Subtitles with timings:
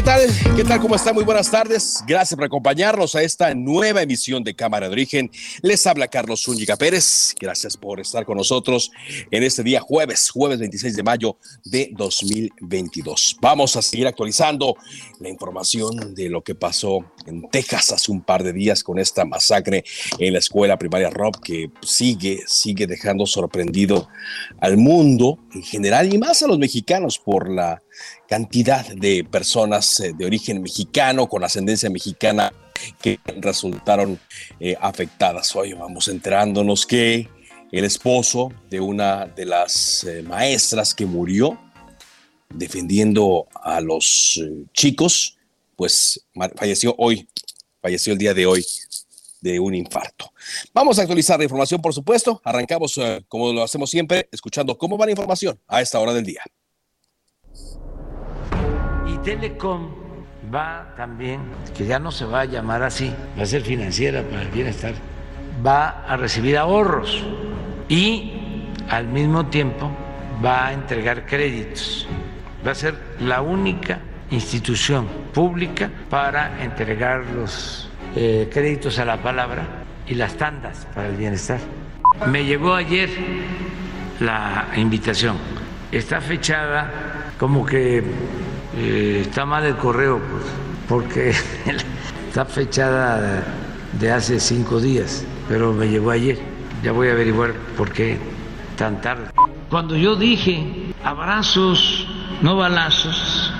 [0.00, 0.56] ¿Qué tal?
[0.56, 0.80] ¿Qué tal?
[0.80, 1.12] ¿Cómo está?
[1.12, 2.02] Muy buenas tardes.
[2.06, 5.30] Gracias por acompañarnos a esta nueva emisión de Cámara de Origen.
[5.60, 7.34] Les habla Carlos Zúñiga Pérez.
[7.38, 8.90] Gracias por estar con nosotros
[9.30, 13.36] en este día jueves, jueves 26 de mayo de 2022.
[13.42, 14.74] Vamos a seguir actualizando
[15.18, 19.26] la información de lo que pasó en Texas hace un par de días con esta
[19.26, 19.84] masacre
[20.18, 24.08] en la escuela primaria Rob que sigue, sigue dejando sorprendido
[24.60, 27.82] al mundo en general y más a los mexicanos por la
[28.28, 32.52] cantidad de personas eh, de origen mexicano, con ascendencia mexicana,
[33.00, 34.18] que resultaron
[34.58, 35.54] eh, afectadas.
[35.54, 37.28] Hoy vamos enterándonos que
[37.72, 41.58] el esposo de una de las eh, maestras que murió
[42.48, 44.40] defendiendo a los
[44.72, 45.38] chicos,
[45.76, 47.28] pues falleció hoy,
[47.80, 48.64] falleció el día de hoy
[49.40, 50.32] de un infarto.
[50.74, 52.40] Vamos a actualizar la información, por supuesto.
[52.44, 56.42] Arrancamos, como lo hacemos siempre, escuchando cómo va la información a esta hora del día.
[59.24, 59.88] Telecom
[60.52, 61.40] va también,
[61.76, 64.94] que ya no se va a llamar así, va a ser financiera para el bienestar,
[65.64, 67.22] va a recibir ahorros
[67.88, 68.32] y
[68.88, 69.90] al mismo tiempo
[70.44, 72.08] va a entregar créditos.
[72.66, 74.00] Va a ser la única
[74.30, 79.66] institución pública para entregar los eh, créditos a la palabra
[80.06, 81.60] y las tandas para el bienestar.
[82.26, 83.08] Me llegó ayer
[84.20, 85.36] la invitación.
[85.92, 86.90] Está fechada
[87.38, 88.02] como que
[88.76, 90.44] eh, está mal el correo, pues,
[90.88, 91.30] porque
[92.28, 93.44] está fechada
[93.92, 96.38] de hace cinco días, pero me llegó ayer.
[96.82, 98.18] Ya voy a averiguar por qué
[98.76, 99.26] tan tarde.
[99.68, 102.06] Cuando yo dije abrazos,
[102.42, 103.52] no balazos,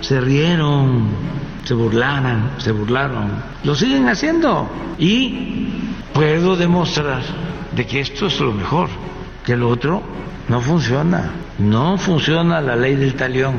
[0.00, 1.08] se rieron,
[1.64, 3.30] se burlaron, se burlaron.
[3.62, 5.68] Lo siguen haciendo y
[6.12, 7.22] puedo demostrar
[7.72, 8.88] de que esto es lo mejor,
[9.44, 10.02] que lo otro
[10.48, 11.30] no funciona.
[11.58, 13.54] No funciona la ley del talión.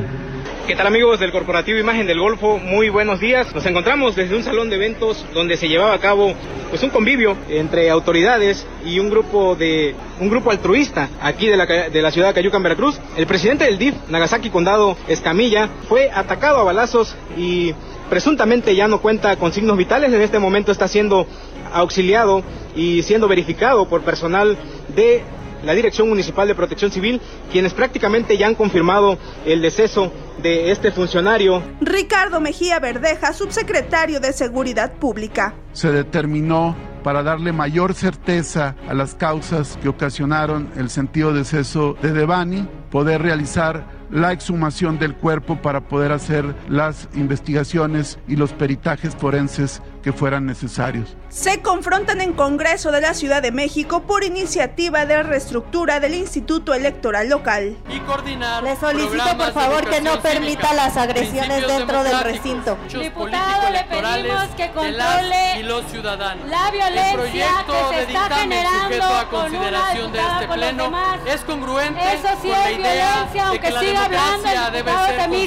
[0.66, 2.58] ¿Qué tal amigos del Corporativo Imagen del Golfo?
[2.58, 3.54] Muy buenos días.
[3.54, 6.34] Nos encontramos desde un salón de eventos donde se llevaba a cabo
[6.70, 11.66] pues un convivio entre autoridades y un grupo de un grupo altruista aquí de la,
[11.66, 12.98] de la ciudad de Cayucan, Veracruz.
[13.16, 17.72] El presidente del DIF, Nagasaki Condado Escamilla, fue atacado a balazos y
[18.10, 20.12] presuntamente ya no cuenta con signos vitales.
[20.12, 21.28] En este momento está siendo
[21.72, 22.42] auxiliado
[22.74, 24.58] y siendo verificado por personal
[24.96, 25.22] de
[25.62, 30.12] la Dirección Municipal de Protección Civil, quienes prácticamente ya han confirmado el deceso
[30.42, 31.62] de este funcionario.
[31.80, 35.54] Ricardo Mejía Verdeja, subsecretario de Seguridad Pública.
[35.72, 42.12] Se determinó para darle mayor certeza a las causas que ocasionaron el sentido deceso de
[42.12, 49.14] Devani, poder realizar la exhumación del cuerpo para poder hacer las investigaciones y los peritajes
[49.14, 51.16] forenses que fueran necesarios.
[51.30, 56.74] Se confrontan en Congreso de la Ciudad de México por iniciativa de reestructura del Instituto
[56.74, 57.76] Electoral Local.
[57.90, 58.62] Y coordinar.
[58.62, 62.78] Le solicito por favor que no permita las agresiones dentro del recinto.
[62.88, 66.48] Diputado, le pedimos que controle y los ciudadanos.
[66.48, 70.92] la violencia que se está generando a consideración de este pleno
[71.26, 74.48] es congruente Eso sí con la es idea violencia, aunque de que la siga hablando
[74.48, 74.92] el debe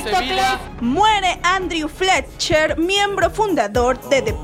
[0.01, 4.21] ser Muere Andrew Fletcher, miembro fundador de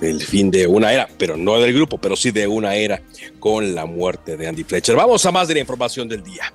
[0.00, 3.02] el fin de una era, pero no del grupo, pero sí de una era
[3.38, 4.96] con la muerte de Andy Fletcher.
[4.96, 6.52] Vamos a más de la información del día.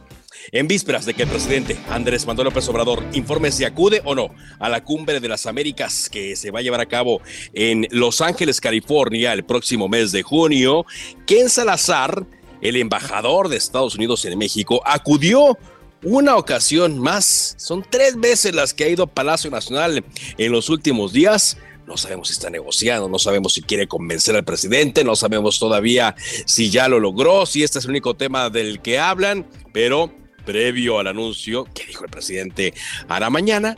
[0.52, 4.34] En vísperas de que el presidente Andrés Manuel López Obrador informe si acude o no
[4.60, 7.22] a la cumbre de las Américas que se va a llevar a cabo
[7.54, 10.86] en Los Ángeles, California, el próximo mes de junio,
[11.26, 12.26] Ken Salazar,
[12.62, 15.58] el embajador de Estados Unidos en México, acudió
[16.04, 17.56] una ocasión más.
[17.58, 20.04] Son tres veces las que ha ido a Palacio Nacional
[20.38, 21.58] en los últimos días.
[21.92, 26.16] No sabemos si está negociando, no sabemos si quiere convencer al presidente, no sabemos todavía
[26.46, 30.10] si ya lo logró, si este es el único tema del que hablan, pero
[30.46, 32.74] previo al anuncio que dijo el presidente
[33.10, 33.78] hará mañana,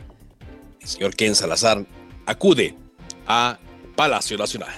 [0.80, 1.88] el señor Ken Salazar
[2.27, 2.75] acude
[3.25, 3.57] a
[3.95, 4.69] Palacio Nacional.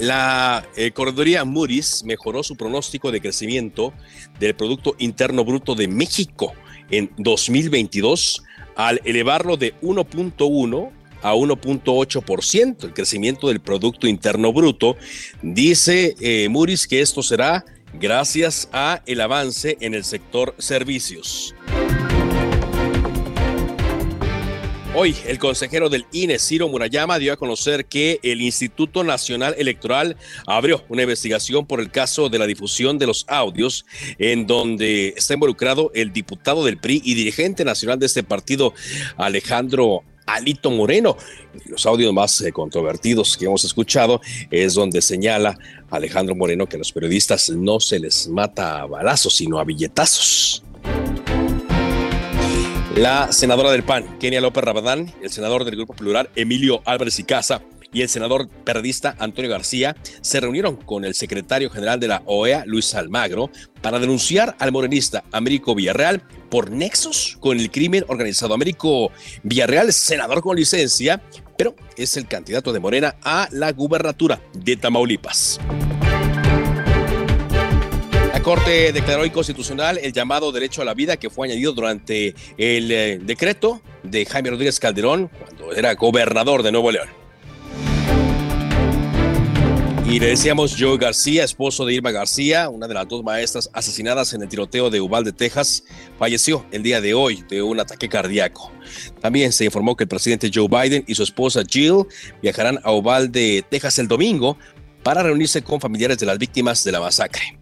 [0.00, 3.92] La eh, corredoría Moody's mejoró su pronóstico de crecimiento
[4.40, 6.52] del Producto Interno Bruto de México
[6.90, 8.42] en 2022
[8.78, 10.90] al elevarlo de 1.1
[11.20, 14.96] a 1.8%, el crecimiento del Producto Interno Bruto.
[15.42, 21.56] Dice eh, Moody's que esto será gracias a el avance en el sector servicios.
[25.00, 30.16] Hoy, el consejero del INE, Ciro Murayama, dio a conocer que el Instituto Nacional Electoral
[30.44, 33.86] abrió una investigación por el caso de la difusión de los audios
[34.18, 38.74] en donde está involucrado el diputado del PRI y dirigente nacional de este partido,
[39.16, 41.16] Alejandro Alito Moreno.
[41.66, 45.56] Los audios más eh, controvertidos que hemos escuchado es donde señala
[45.90, 50.64] Alejandro Moreno que a los periodistas no se les mata a balazos, sino a billetazos.
[52.98, 57.22] La senadora del PAN, Kenia López Rabadán, el senador del Grupo Plural, Emilio Álvarez y
[57.22, 57.62] Casa,
[57.92, 62.64] y el senador periodista Antonio García se reunieron con el secretario general de la OEA,
[62.66, 63.50] Luis Almagro,
[63.82, 68.52] para denunciar al morenista Américo Villarreal por nexos con el crimen organizado.
[68.52, 69.12] Américo
[69.44, 71.22] Villarreal, senador con licencia,
[71.56, 75.60] pero es el candidato de Morena a la gubernatura de Tamaulipas.
[78.48, 83.18] Corte declaró inconstitucional el llamado derecho a la vida que fue añadido durante el eh,
[83.22, 87.08] decreto de Jaime Rodríguez Calderón cuando era gobernador de Nuevo León.
[90.06, 94.32] Y le decíamos Joe García, esposo de Irma García, una de las dos maestras asesinadas
[94.32, 95.84] en el tiroteo de Uvalde, Texas,
[96.18, 98.72] falleció el día de hoy de un ataque cardíaco.
[99.20, 102.06] También se informó que el presidente Joe Biden y su esposa Jill
[102.40, 104.56] viajarán a Uvalde, Texas el domingo
[105.02, 107.57] para reunirse con familiares de las víctimas de la masacre.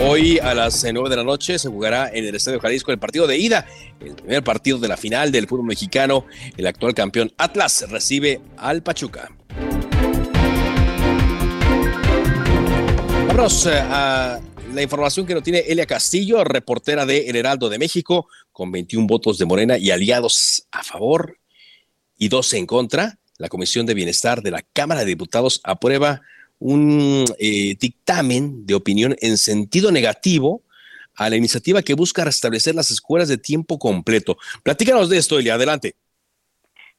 [0.00, 3.26] Hoy a las 9 de la noche se jugará en el Estadio Jalisco el partido
[3.26, 3.66] de ida,
[4.00, 6.24] el primer partido de la final del fútbol mexicano.
[6.56, 9.30] El actual campeón Atlas recibe al Pachuca.
[13.28, 14.40] Vamos eh, a
[14.72, 19.06] la información que nos tiene Elia Castillo, reportera de El Heraldo de México, con 21
[19.06, 21.38] votos de Morena y aliados a favor
[22.16, 23.18] y 12 en contra.
[23.36, 26.22] La Comisión de Bienestar de la Cámara de Diputados aprueba
[26.58, 30.62] un eh, dictamen de opinión en sentido negativo
[31.16, 34.36] a la iniciativa que busca restablecer las escuelas de tiempo completo.
[34.62, 35.94] Platícanos de esto, Elia, adelante.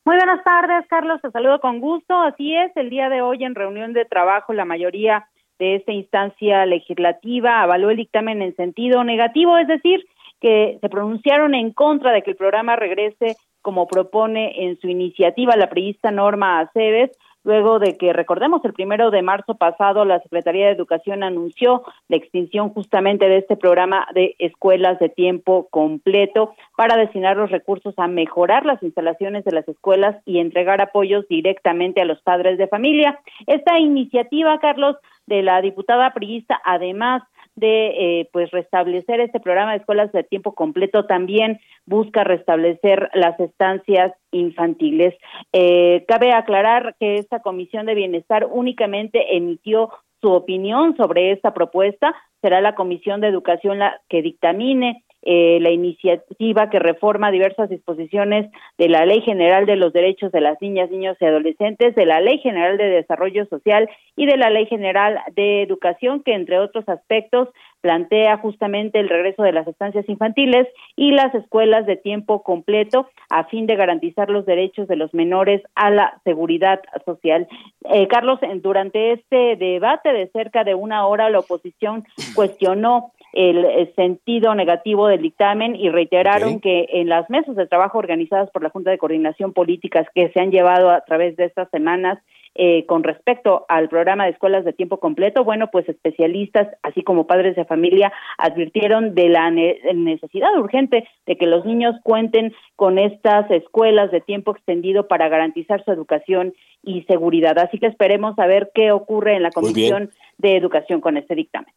[0.06, 2.20] Muy buenas tardes, Carlos, te saludo con gusto.
[2.20, 5.28] Así es, el día de hoy en reunión de trabajo la mayoría
[5.60, 10.06] de esta instancia legislativa avaló el dictamen en sentido negativo, es decir,
[10.40, 15.58] que se pronunciaron en contra de que el programa regrese como propone en su iniciativa
[15.58, 17.12] la priista Norma Aceves,
[17.44, 22.18] luego de que, recordemos, el primero de marzo pasado la Secretaría de Educación anunció la
[22.18, 28.08] extinción justamente de este programa de escuelas de tiempo completo para destinar los recursos a
[28.08, 33.20] mejorar las instalaciones de las escuelas y entregar apoyos directamente a los padres de familia.
[33.48, 37.24] Esta iniciativa, Carlos, de la diputada priista, además
[37.60, 37.88] de
[38.22, 44.14] eh, pues restablecer este programa de escuelas de tiempo completo también busca restablecer las estancias
[44.32, 45.16] infantiles.
[45.54, 49.90] Eh, cabe aclarar que esta comisión de bienestar únicamente emitió
[50.22, 52.16] su opinión sobre esta propuesta.
[52.42, 58.50] Será la comisión de educación la que dictamine eh, la iniciativa que reforma diversas disposiciones
[58.78, 62.22] de la Ley General de los Derechos de las Niñas, Niños y Adolescentes, de la
[62.22, 66.88] Ley General de Desarrollo Social y de la Ley General de Educación, que entre otros
[66.88, 67.50] aspectos
[67.82, 73.46] plantea justamente el regreso de las estancias infantiles y las escuelas de tiempo completo a
[73.46, 77.48] fin de garantizar los derechos de los menores a la seguridad social.
[77.92, 82.04] Eh, Carlos, durante este debate de cerca de una hora, la oposición
[82.36, 88.50] cuestionó el, sentido negativo del dictamen y reiteraron que en las mesas de trabajo organizadas
[88.52, 92.20] por la Junta de Coordinación Políticas que se han llevado a través de estas semanas
[92.56, 97.28] eh, con respecto al programa de escuelas de tiempo completo, bueno, pues especialistas, así como
[97.28, 103.50] padres de familia, advirtieron de la necesidad urgente de que los niños cuenten con estas
[103.52, 107.58] escuelas de tiempo extendido para garantizar su educación y seguridad.
[107.60, 111.74] Así que esperemos a ver qué ocurre en la Comisión de Educación con este dictamen.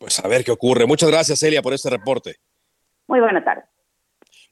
[0.00, 0.86] Pues a ver qué ocurre.
[0.86, 2.36] Muchas gracias, Elia, por este reporte.
[3.06, 3.64] Muy buena tarde.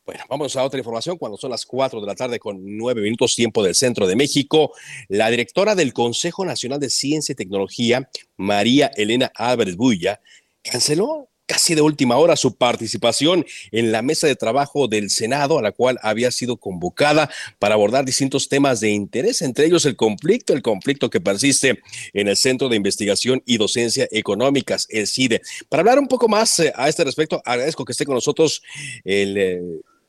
[0.05, 1.17] Bueno, vamos a otra información.
[1.17, 4.75] Cuando son las 4 de la tarde con 9 minutos tiempo del centro de México,
[5.09, 10.21] la directora del Consejo Nacional de Ciencia y Tecnología, María Elena Álvarez Bulla,
[10.62, 15.62] canceló casi de última hora su participación en la mesa de trabajo del Senado, a
[15.62, 20.52] la cual había sido convocada para abordar distintos temas de interés, entre ellos el conflicto,
[20.52, 21.81] el conflicto que persiste
[22.12, 25.40] en el Centro de Investigación y Docencia Económicas, el CIDE.
[25.69, 28.62] Para hablar un poco más eh, a este respecto, agradezco que esté con nosotros
[29.05, 29.62] el eh,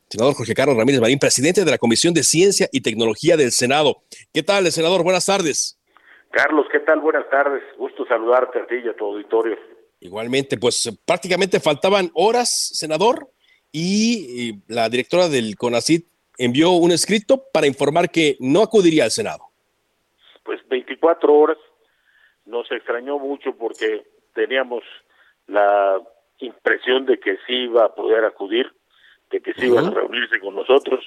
[0.08, 4.02] senador Jorge Carlos Ramírez Marín, presidente de la Comisión de Ciencia y Tecnología del Senado.
[4.34, 5.02] ¿Qué tal, senador?
[5.02, 5.78] Buenas tardes.
[6.30, 7.00] Carlos, ¿qué tal?
[7.00, 7.62] Buenas tardes.
[7.78, 9.56] Gusto saludarte a ti y a tu auditorio.
[10.00, 13.28] Igualmente, pues prácticamente faltaban horas, senador,
[13.70, 16.06] y la directora del CONACIT
[16.38, 19.44] envió un escrito para informar que no acudiría al Senado.
[20.42, 21.58] Pues 24 horas,
[22.46, 24.82] nos extrañó mucho porque teníamos
[25.46, 26.00] la
[26.38, 28.72] impresión de que sí iba a poder acudir,
[29.30, 31.04] de que sí iba a reunirse con nosotros,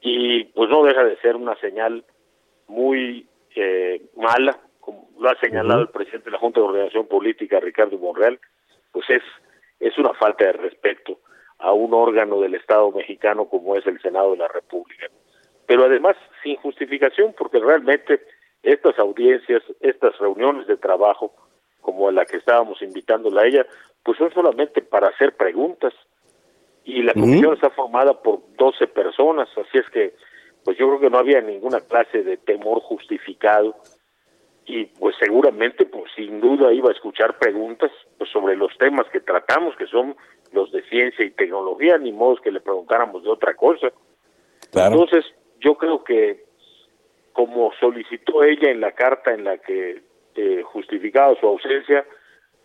[0.00, 2.04] y pues no deja de ser una señal
[2.68, 7.60] muy eh, mala como lo ha señalado el presidente de la Junta de Ordenación Política,
[7.60, 8.40] Ricardo Monreal,
[8.92, 9.22] pues es,
[9.78, 11.18] es una falta de respeto
[11.58, 15.06] a un órgano del Estado mexicano como es el Senado de la República.
[15.66, 18.20] Pero además, sin justificación, porque realmente
[18.62, 21.32] estas audiencias, estas reuniones de trabajo,
[21.80, 23.66] como la que estábamos invitándola a ella,
[24.02, 25.94] pues son solamente para hacer preguntas.
[26.84, 30.14] Y la comisión está formada por 12 personas, así es que,
[30.64, 33.76] pues yo creo que no había ninguna clase de temor justificado
[34.66, 39.20] y pues seguramente pues sin duda iba a escuchar preguntas pues, sobre los temas que
[39.20, 40.16] tratamos que son
[40.52, 43.88] los de ciencia y tecnología ni modo que le preguntáramos de otra cosa.
[44.72, 45.24] Entonces
[45.60, 46.44] yo creo que
[47.32, 50.02] como solicitó ella en la carta en la que
[50.34, 52.04] eh, justificaba su ausencia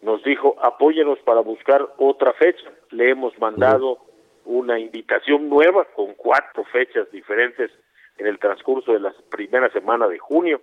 [0.02, 4.00] nos dijo apóyenos para buscar otra fecha le hemos mandado
[4.46, 7.72] una invitación nueva con cuatro fechas diferentes
[8.18, 10.60] en el transcurso de la primera semana de junio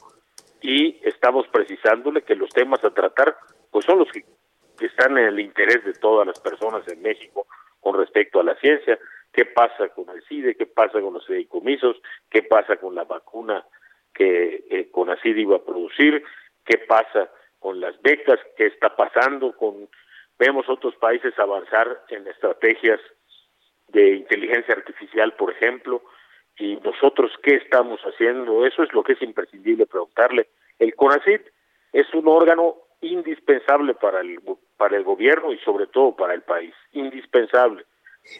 [0.62, 3.36] y estamos precisándole que los temas a tratar
[3.70, 4.24] pues son los que,
[4.80, 7.46] están en el interés de todas las personas en México
[7.78, 8.98] con respecto a la ciencia,
[9.32, 13.64] qué pasa con el CIDE, qué pasa con los fideicomisos, qué pasa con la vacuna
[14.12, 16.24] que eh, con CIDE iba a producir,
[16.64, 19.88] qué pasa con las becas, qué está pasando con
[20.38, 23.00] vemos otros países avanzar en estrategias
[23.88, 26.02] de inteligencia artificial, por ejemplo,
[26.58, 30.48] y nosotros qué estamos haciendo, eso es lo que es imprescindible preguntarle.
[30.78, 31.42] El CONACIT
[31.92, 34.38] es un órgano indispensable para el
[34.76, 37.84] para el gobierno y sobre todo para el país, indispensable.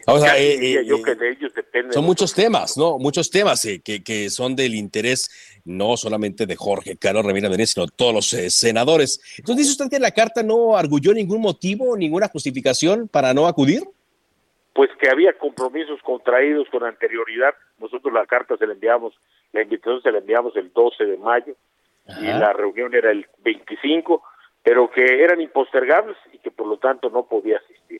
[0.07, 2.97] O sea, eh, eh, yo que de ellos depende son muchos temas, ¿no?
[2.97, 5.29] Muchos temas eh, que, que, son del interés
[5.65, 9.19] no solamente de Jorge Carlos Ramírez sino de todos los senadores.
[9.37, 13.83] Entonces, ¿dice usted que la carta no arguyó ningún motivo, ninguna justificación para no acudir?
[14.73, 17.53] Pues que había compromisos contraídos con anterioridad.
[17.77, 19.13] Nosotros la carta se la enviamos,
[19.51, 21.55] la invitación se la enviamos el 12 de mayo
[22.19, 24.23] y la reunión era el 25,
[24.61, 27.99] pero que eran impostergables y que por lo tanto no podía asistir.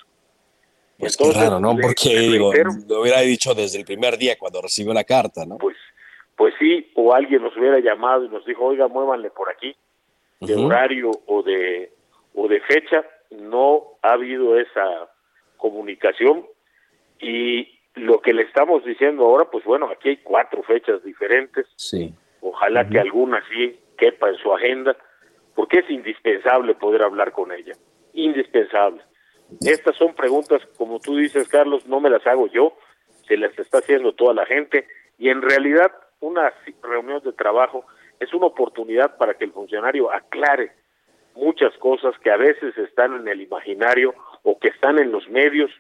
[0.97, 1.75] Pues Entonces, ¿no?
[1.77, 2.39] Porque
[2.87, 5.57] lo hubiera dicho desde el primer día cuando recibió la carta, ¿no?
[5.57, 5.77] Pues,
[6.35, 9.75] pues sí, o alguien nos hubiera llamado y nos dijo, oiga, muévanle por aquí,
[10.39, 11.91] de horario o de,
[12.33, 13.03] o de fecha.
[13.31, 15.09] No ha habido esa
[15.57, 16.45] comunicación
[17.23, 21.67] y lo que le estamos diciendo ahora, pues bueno, aquí hay cuatro fechas diferentes.
[21.75, 22.13] Sí.
[22.41, 24.97] Ojalá que alguna sí quepa en su agenda,
[25.55, 27.73] porque es indispensable poder hablar con ella.
[28.13, 29.01] Indispensable.
[29.61, 32.75] Estas son preguntas, como tú dices, Carlos, no me las hago yo,
[33.27, 34.87] se las está haciendo toda la gente
[35.17, 36.51] y en realidad una
[36.81, 37.85] reunión de trabajo
[38.19, 40.71] es una oportunidad para que el funcionario aclare
[41.35, 44.13] muchas cosas que a veces están en el imaginario
[44.43, 45.71] o que están en los medios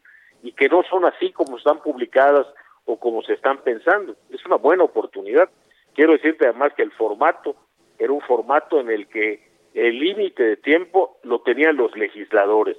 [0.43, 2.45] y que no son así como están publicadas
[2.85, 4.15] o como se están pensando.
[4.29, 5.49] Es una buena oportunidad.
[5.95, 7.55] Quiero decirte además que el formato
[7.97, 12.77] era un formato en el que el límite de tiempo lo tenían los legisladores,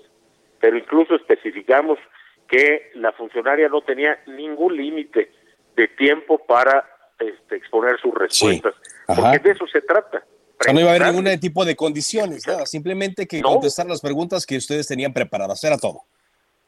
[0.60, 1.98] pero incluso especificamos
[2.46, 5.32] que la funcionaria no tenía ningún límite
[5.74, 8.74] de tiempo para este, exponer sus respuestas,
[9.06, 10.24] porque de eso se trata.
[10.72, 14.56] no iba a haber ningún tipo de condiciones, nada, simplemente que contestar las preguntas que
[14.56, 16.02] ustedes tenían preparadas, era todo.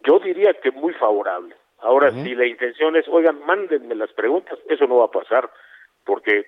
[0.07, 1.55] Yo diría que muy favorable.
[1.81, 5.51] Ahora, si la intención es, oigan, mándenme las preguntas, eso no va a pasar,
[6.05, 6.47] porque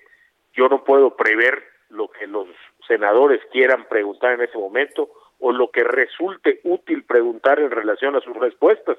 [0.53, 2.47] yo no puedo prever lo que los
[2.87, 8.21] senadores quieran preguntar en ese momento o lo que resulte útil preguntar en relación a
[8.21, 8.97] sus respuestas.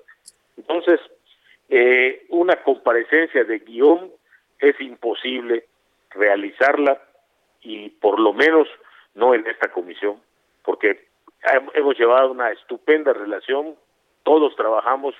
[0.56, 1.00] Entonces,
[1.68, 4.10] eh, una comparecencia de guion
[4.58, 5.64] es imposible
[6.10, 7.00] realizarla
[7.62, 8.68] y por lo menos
[9.14, 10.20] no en esta comisión,
[10.64, 11.06] porque
[11.74, 13.76] hemos llevado una estupenda relación,
[14.22, 15.14] todos trabajamos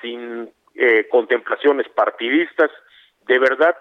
[0.00, 2.70] sin eh, contemplaciones partidistas,
[3.26, 3.76] de verdad,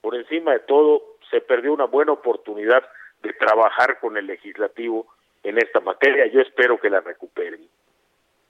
[0.00, 2.82] por encima de todo, se perdió una buena oportunidad
[3.22, 5.06] de trabajar con el legislativo
[5.42, 6.26] en esta materia.
[6.32, 7.68] Yo espero que la recuperen.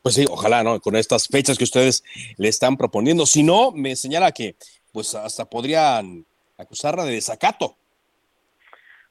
[0.03, 0.81] Pues sí, ojalá, ¿no?
[0.81, 2.05] Con estas fechas que ustedes
[2.39, 3.27] le están proponiendo.
[3.27, 4.55] Si no, me señala que
[4.93, 6.25] pues hasta podrían
[6.57, 7.77] acusarla de desacato.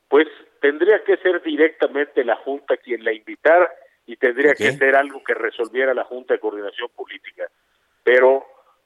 [0.08, 0.28] Pues
[0.62, 3.70] tendría que ser directamente la Junta quien la invitara
[4.08, 7.46] y tendría que ser algo que resolviera la Junta de Coordinación Política.
[8.04, 8.46] Pero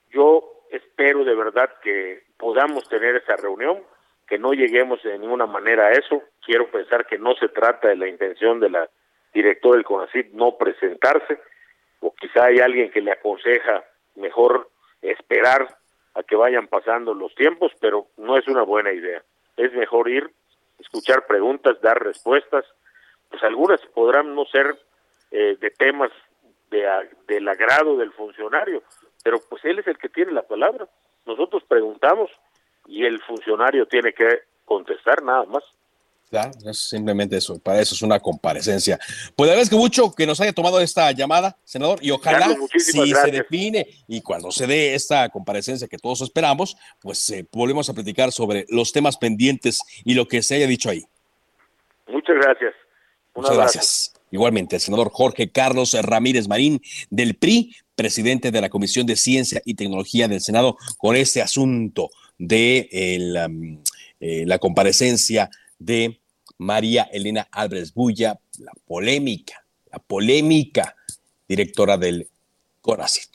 [0.09, 3.83] yo espero de verdad que podamos tener esa reunión,
[4.27, 6.23] que no lleguemos de ninguna manera a eso.
[6.43, 8.89] Quiero pensar que no se trata de la intención de la
[9.31, 11.39] directora del CONACYT no presentarse,
[11.99, 13.83] o quizá hay alguien que le aconseja
[14.15, 14.69] mejor
[15.03, 15.77] esperar
[16.15, 19.23] a que vayan pasando los tiempos, pero no es una buena idea.
[19.55, 20.31] Es mejor ir,
[20.79, 22.65] escuchar preguntas, dar respuestas,
[23.29, 24.75] pues algunas podrán no ser
[25.31, 26.11] eh, de temas
[26.69, 26.85] de,
[27.27, 28.83] del agrado del funcionario,
[29.23, 30.87] pero pues él es el que tiene la palabra.
[31.25, 32.29] Nosotros preguntamos
[32.87, 35.63] y el funcionario tiene que contestar nada más.
[36.29, 38.97] Claro, es simplemente eso, para eso es una comparecencia.
[39.35, 43.85] Pues agradezco mucho que nos haya tomado esta llamada, senador, y ojalá si se define
[44.07, 48.65] y cuando se dé esta comparecencia que todos esperamos, pues eh, volvemos a platicar sobre
[48.69, 51.03] los temas pendientes y lo que se haya dicho ahí.
[52.07, 52.75] Muchas gracias.
[53.35, 54.20] Muchas gracias.
[54.31, 59.61] Igualmente, el senador Jorge Carlos Ramírez Marín del PRI, presidente de la Comisión de Ciencia
[59.65, 66.21] y Tecnología del Senado, con este asunto de eh, la comparecencia de
[66.57, 70.95] María Elena Álvarez Bulla, la polémica, la polémica
[71.47, 72.29] directora del
[72.81, 73.29] CONACIT.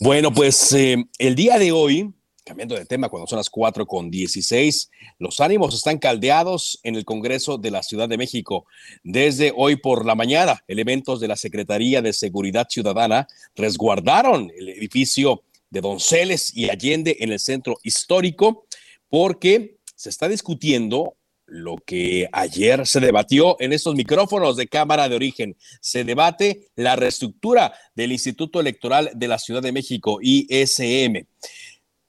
[0.00, 2.12] Bueno, pues eh, el día de hoy,
[2.44, 7.04] cambiando de tema, cuando son las 4 con 16, los ánimos están caldeados en el
[7.04, 8.66] Congreso de la Ciudad de México.
[9.02, 15.42] Desde hoy por la mañana, elementos de la Secretaría de Seguridad Ciudadana resguardaron el edificio
[15.70, 18.66] de Donceles y Allende en el centro histórico
[19.08, 25.16] porque se está discutiendo lo que ayer se debatió en estos micrófonos de Cámara de
[25.16, 25.56] Origen.
[25.80, 31.26] Se debate la reestructura del Instituto Electoral de la Ciudad de México, ISM.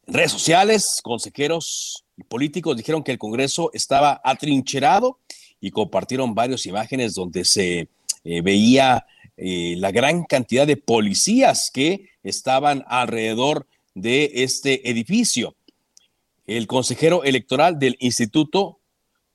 [0.05, 5.19] Redes sociales, consejeros y políticos dijeron que el Congreso estaba atrincherado
[5.61, 7.87] y compartieron varias imágenes donde se
[8.25, 9.05] eh, veía
[9.37, 15.55] eh, la gran cantidad de policías que estaban alrededor de este edificio.
[16.45, 18.79] El consejero electoral del instituto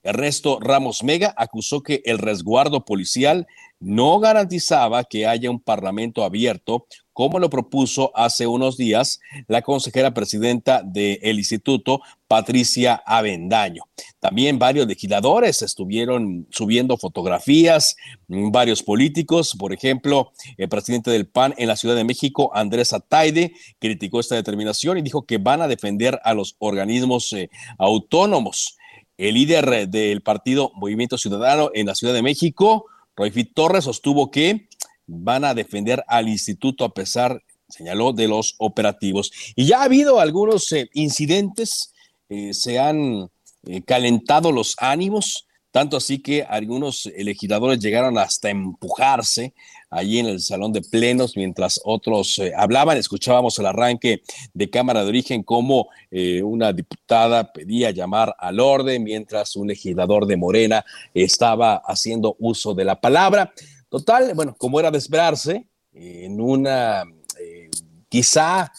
[0.02, 3.46] Ernesto Ramos Mega acusó que el resguardo policial
[3.80, 10.14] no garantizaba que haya un parlamento abierto, como lo propuso hace unos días la consejera
[10.14, 13.82] presidenta del instituto, Patricia Avendaño.
[14.20, 17.96] También varios legisladores estuvieron subiendo fotografías,
[18.28, 23.52] varios políticos, por ejemplo, el presidente del PAN en la Ciudad de México, Andrés Ataide,
[23.80, 28.76] criticó esta determinación y dijo que van a defender a los organismos eh, autónomos.
[29.16, 32.86] El líder del partido Movimiento Ciudadano en la Ciudad de México,
[33.18, 34.68] Royfit Torres, sostuvo que
[35.06, 39.32] van a defender al instituto a pesar, señaló, de los operativos.
[39.56, 41.92] Y ya ha habido algunos eh, incidentes,
[42.28, 43.28] eh, se han
[43.64, 49.54] eh, calentado los ánimos tanto así que algunos legisladores llegaron hasta empujarse
[49.90, 52.96] allí en el salón de plenos mientras otros eh, hablaban.
[52.96, 54.22] Escuchábamos el arranque
[54.52, 60.26] de Cámara de Origen como eh, una diputada pedía llamar al orden mientras un legislador
[60.26, 63.52] de Morena estaba haciendo uso de la palabra.
[63.88, 67.02] Total, bueno, como era de esperarse, en una
[67.40, 67.70] eh,
[68.08, 68.70] quizá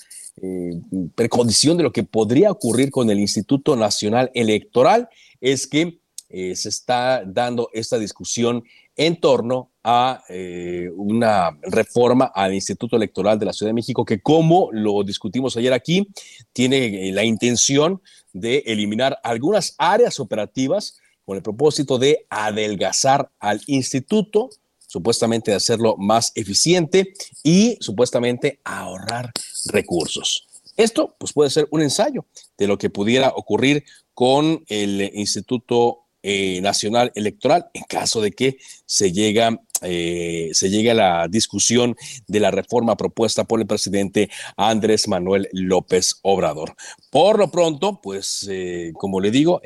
[1.15, 5.09] precondición de lo que podría ocurrir con el Instituto Nacional Electoral,
[5.41, 8.63] es que se está dando esta discusión
[8.95, 14.21] en torno a eh, una reforma al Instituto Electoral de la Ciudad de México que,
[14.21, 16.07] como lo discutimos ayer aquí,
[16.53, 23.61] tiene eh, la intención de eliminar algunas áreas operativas con el propósito de adelgazar al
[23.65, 24.49] instituto,
[24.85, 29.31] supuestamente de hacerlo más eficiente y supuestamente ahorrar
[29.71, 30.47] recursos.
[30.77, 32.25] Esto pues puede ser un ensayo
[32.59, 38.57] de lo que pudiera ocurrir con el Instituto eh, nacional Electoral en caso de que
[38.85, 41.95] se llega eh, se llegue a la discusión
[42.27, 46.75] de la reforma propuesta por el presidente Andrés Manuel López Obrador.
[47.11, 49.61] Por lo pronto, pues, eh, como le digo,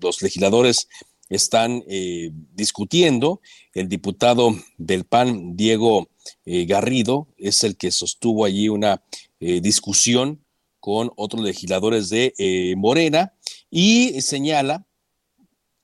[0.00, 0.88] los legisladores
[1.28, 3.40] están eh, discutiendo.
[3.74, 6.08] El diputado del PAN, Diego
[6.44, 9.02] eh, Garrido, es el que sostuvo allí una
[9.40, 10.44] eh, discusión
[10.80, 13.34] con otros legisladores de Morena
[13.68, 14.86] y señala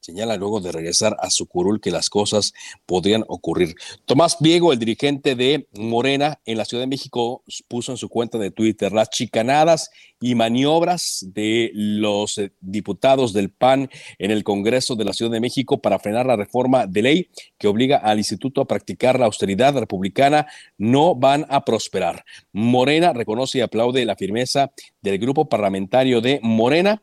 [0.05, 2.53] Señala luego de regresar a su curul que las cosas
[2.85, 3.75] podrían ocurrir.
[4.05, 8.37] Tomás Pliego, el dirigente de Morena en la Ciudad de México, puso en su cuenta
[8.37, 9.90] de Twitter las chicanadas
[10.21, 13.88] y maniobras de los eh, diputados del PAN
[14.19, 17.69] en el Congreso de la Ciudad de México para frenar la reforma de ley que
[17.69, 22.27] obliga al instituto a practicar la austeridad republicana no van a prosperar.
[22.53, 27.03] Morena reconoce y aplaude la firmeza del grupo parlamentario de Morena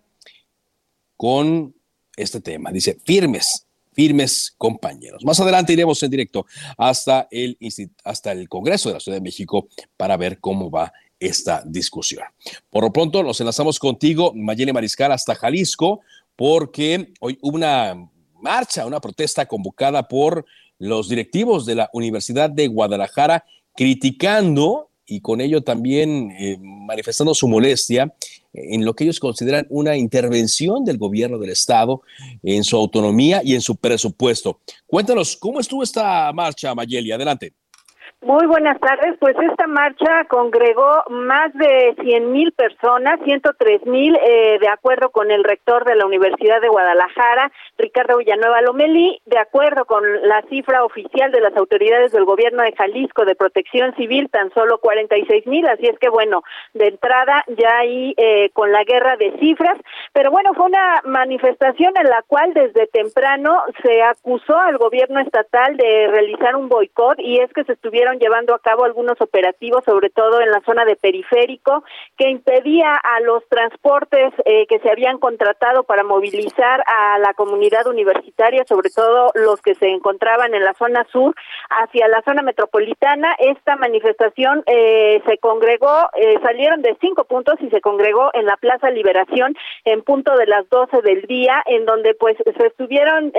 [1.17, 1.73] con
[2.21, 2.71] este tema.
[2.71, 5.23] Dice, firmes, firmes compañeros.
[5.25, 6.45] Más adelante iremos en directo
[6.77, 7.57] hasta el,
[8.03, 12.23] hasta el Congreso de la Ciudad de México para ver cómo va esta discusión.
[12.69, 16.01] Por lo pronto nos enlazamos contigo, Mayele Mariscal, hasta Jalisco,
[16.35, 18.09] porque hoy hubo una
[18.41, 20.45] marcha, una protesta convocada por
[20.79, 27.47] los directivos de la Universidad de Guadalajara criticando y con ello también eh, manifestando su
[27.47, 28.13] molestia
[28.53, 32.01] en lo que ellos consideran una intervención del gobierno del Estado
[32.43, 34.59] en su autonomía y en su presupuesto.
[34.85, 37.11] Cuéntanos, ¿cómo estuvo esta marcha, Mayeli?
[37.11, 37.53] Adelante.
[38.23, 39.17] Muy buenas tardes.
[39.19, 45.31] Pues esta marcha congregó más de 100 mil personas, 103 mil, eh, de acuerdo con
[45.31, 50.83] el rector de la Universidad de Guadalajara, Ricardo Villanueva Lomelí, de acuerdo con la cifra
[50.83, 55.67] oficial de las autoridades del gobierno de Jalisco de protección civil, tan solo 46 mil.
[55.67, 56.43] Así es que, bueno,
[56.75, 59.79] de entrada ya ahí eh, con la guerra de cifras.
[60.13, 65.75] Pero bueno, fue una manifestación en la cual desde temprano se acusó al gobierno estatal
[65.75, 70.09] de realizar un boicot y es que se estuvieron llevando a cabo algunos operativos, sobre
[70.09, 71.83] todo en la zona de periférico,
[72.17, 77.87] que impedía a los transportes eh, que se habían contratado para movilizar a la comunidad
[77.87, 81.35] universitaria, sobre todo los que se encontraban en la zona sur,
[81.69, 83.35] hacia la zona metropolitana.
[83.39, 88.57] Esta manifestación eh, se congregó, eh, salieron de cinco puntos y se congregó en la
[88.57, 93.31] Plaza Liberación en punto de las doce del día, en donde pues se estuvieron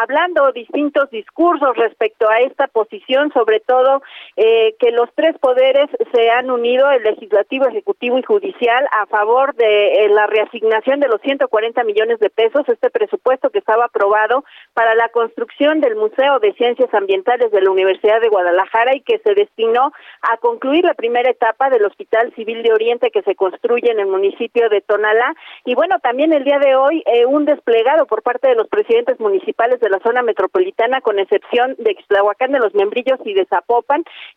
[0.00, 3.87] hablando distintos discursos respecto a esta posición, sobre todo
[4.36, 9.54] eh, que los tres poderes se han unido, el legislativo, ejecutivo y judicial, a favor
[9.54, 14.44] de eh, la reasignación de los 140 millones de pesos, este presupuesto que estaba aprobado
[14.74, 19.18] para la construcción del Museo de Ciencias Ambientales de la Universidad de Guadalajara y que
[19.18, 23.90] se destinó a concluir la primera etapa del Hospital Civil de Oriente que se construye
[23.90, 25.34] en el municipio de Tonalá.
[25.64, 29.18] Y bueno, también el día de hoy eh, un desplegado por parte de los presidentes
[29.20, 33.46] municipales de la zona metropolitana, con excepción de Xtlahuacán de los Membrillos y de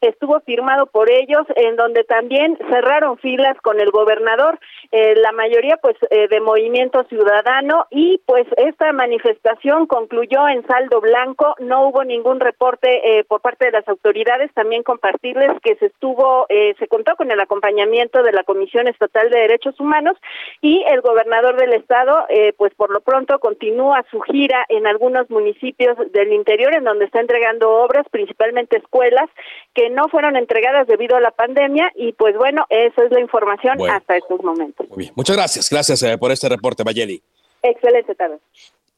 [0.01, 4.59] Estuvo firmado por ellos, en donde también cerraron filas con el gobernador,
[4.91, 11.01] eh, la mayoría pues eh, de Movimiento Ciudadano y pues esta manifestación concluyó en saldo
[11.01, 15.87] blanco, no hubo ningún reporte eh, por parte de las autoridades, también compartirles que se
[15.87, 20.17] estuvo, se contó con el acompañamiento de la Comisión Estatal de Derechos Humanos
[20.61, 22.25] y el gobernador del estado
[22.57, 27.19] pues por lo pronto continúa su gira en algunos municipios del interior en donde está
[27.19, 29.29] entregando obras, principalmente escuelas,
[29.73, 33.77] que no fueron entregadas debido a la pandemia y pues bueno, esa es la información
[33.89, 34.87] hasta estos momentos.
[34.89, 37.21] Muy bien, muchas gracias, gracias eh, por este reporte, Mayeli.
[37.61, 38.37] Excelente tarde.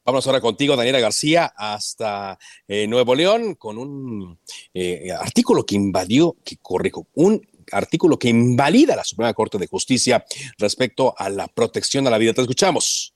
[0.04, 4.38] Vamos ahora contigo, Daniela García, hasta eh, Nuevo León, con un
[4.74, 7.40] eh, artículo que invadió, que corrijo, un
[7.72, 10.24] artículo que invalida la Suprema Corte de Justicia
[10.58, 12.34] respecto a la protección a la vida.
[12.34, 13.13] Te escuchamos.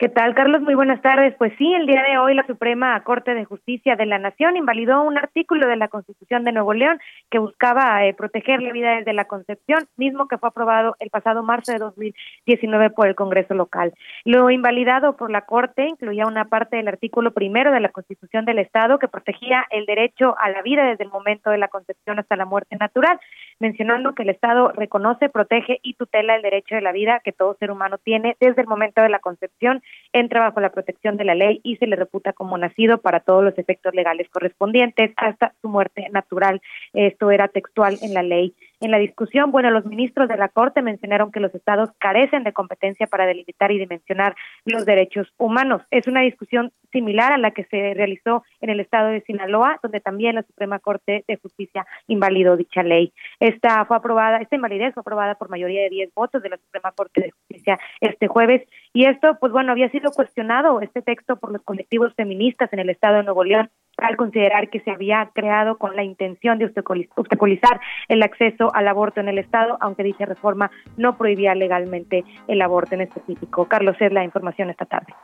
[0.00, 0.62] ¿Qué tal, Carlos?
[0.62, 1.34] Muy buenas tardes.
[1.36, 5.02] Pues sí, el día de hoy la Suprema Corte de Justicia de la Nación invalidó
[5.02, 6.98] un artículo de la Constitución de Nuevo León
[7.30, 11.42] que buscaba eh, proteger la vida desde la concepción, mismo que fue aprobado el pasado
[11.42, 13.92] marzo de 2019 por el Congreso local.
[14.24, 18.58] Lo invalidado por la Corte incluía una parte del artículo primero de la Constitución del
[18.58, 22.36] Estado que protegía el derecho a la vida desde el momento de la concepción hasta
[22.36, 23.20] la muerte natural,
[23.58, 27.54] mencionando que el Estado reconoce, protege y tutela el derecho de la vida que todo
[27.60, 29.82] ser humano tiene desde el momento de la concepción
[30.12, 33.44] entra bajo la protección de la ley y se le reputa como nacido para todos
[33.44, 36.60] los efectos legales correspondientes hasta su muerte natural.
[36.92, 38.54] Esto era textual en la ley.
[38.80, 42.54] En la discusión, bueno, los ministros de la Corte mencionaron que los estados carecen de
[42.54, 45.82] competencia para delimitar y dimensionar los derechos humanos.
[45.90, 50.00] Es una discusión similar a la que se realizó en el estado de Sinaloa, donde
[50.00, 53.12] también la Suprema Corte de Justicia invalidó dicha ley.
[53.38, 56.92] Esta fue aprobada, esta invalidez fue aprobada por mayoría de 10 votos de la Suprema
[56.92, 61.52] Corte de Justicia este jueves y esto, pues bueno, había sido cuestionado este texto por
[61.52, 63.70] los colectivos feministas en el estado de Nuevo León
[64.02, 69.20] al considerar que se había creado con la intención de obstaculizar el acceso al aborto
[69.20, 73.66] en el Estado, aunque dicha reforma no prohibía legalmente el aborto en específico.
[73.66, 75.14] Carlos, es la información esta tarde.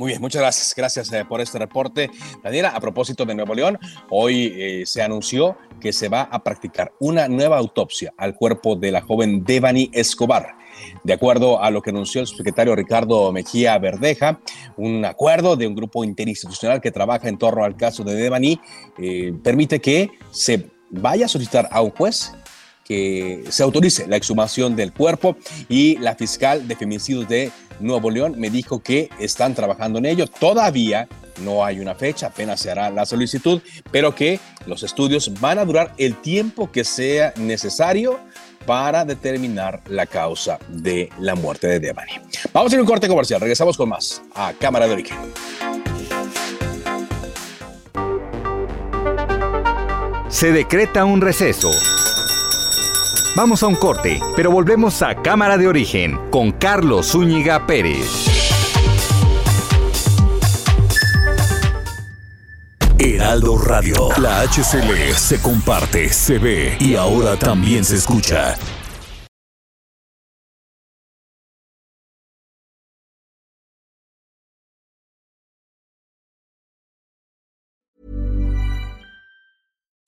[0.00, 0.74] Muy bien, muchas gracias.
[0.74, 2.10] Gracias eh, por este reporte.
[2.42, 6.90] Daniela, a propósito de Nuevo León, hoy eh, se anunció que se va a practicar
[7.00, 10.54] una nueva autopsia al cuerpo de la joven Devani Escobar.
[11.04, 14.40] De acuerdo a lo que anunció el secretario Ricardo Mejía Verdeja,
[14.76, 18.60] un acuerdo de un grupo interinstitucional que trabaja en torno al caso de Devani
[18.98, 22.32] eh, permite que se vaya a solicitar a un juez
[22.84, 25.36] que se autorice la exhumación del cuerpo
[25.68, 30.26] y la fiscal de feminicidios de Nuevo León me dijo que están trabajando en ello.
[30.26, 31.08] Todavía
[31.40, 35.64] no hay una fecha, apenas se hará la solicitud, pero que los estudios van a
[35.64, 38.18] durar el tiempo que sea necesario
[38.66, 42.12] para determinar la causa de la muerte de Devani.
[42.52, 45.18] Vamos a ir a un corte comercial, regresamos con más a Cámara de Origen.
[50.28, 51.70] Se decreta un receso.
[53.36, 58.29] Vamos a un corte, pero volvemos a Cámara de Origen con Carlos Zúñiga Pérez.
[63.02, 64.08] Heraldo Radio.
[64.18, 68.54] La HCL se comparte, se ve y ahora también se escucha.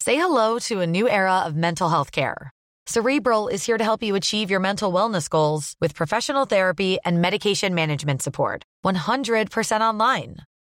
[0.00, 2.50] Say hello to a new era of mental health care.
[2.87, 7.22] Cerebral is here to help you achieve your mental wellness goals with professional therapy and
[7.22, 8.64] medication management support.
[8.85, 10.42] 100% online.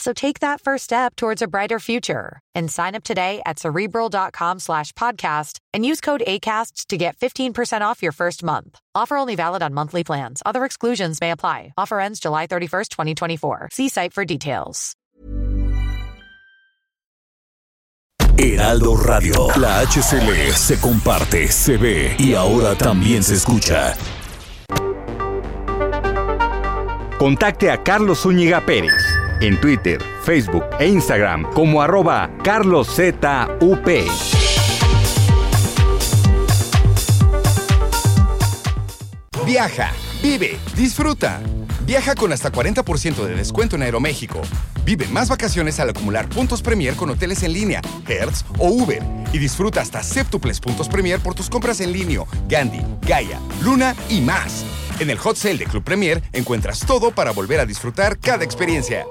[0.00, 4.58] So take that first step towards a brighter future and sign up today at cerebral.com
[4.58, 8.80] slash podcast and use code ACAST to get 15% off your first month.
[8.94, 10.42] Offer only valid on monthly plans.
[10.46, 11.74] Other exclusions may apply.
[11.76, 13.68] Offer ends July 31st, 2024.
[13.72, 14.96] See site for details.
[18.38, 19.48] Heraldo Radio.
[19.58, 23.94] La HCL se comparte, se ve y ahora también se escucha.
[27.18, 32.90] Contacte a Carlos Zúñiga Pérez en Twitter, Facebook e Instagram como arroba carloszup.
[39.46, 41.40] Viaja, vive, disfruta.
[41.86, 44.42] Viaja con hasta 40% de descuento en Aeroméxico.
[44.84, 49.02] Vive más vacaciones al acumular puntos Premier con hoteles en línea, Hertz o Uber.
[49.32, 54.20] Y disfruta hasta séptuples puntos Premier por tus compras en línea, Gandhi, Gaia, Luna y
[54.20, 54.64] más.
[55.00, 59.04] En el Hot Sale de Club Premier encuentras todo para volver a disfrutar cada experiencia.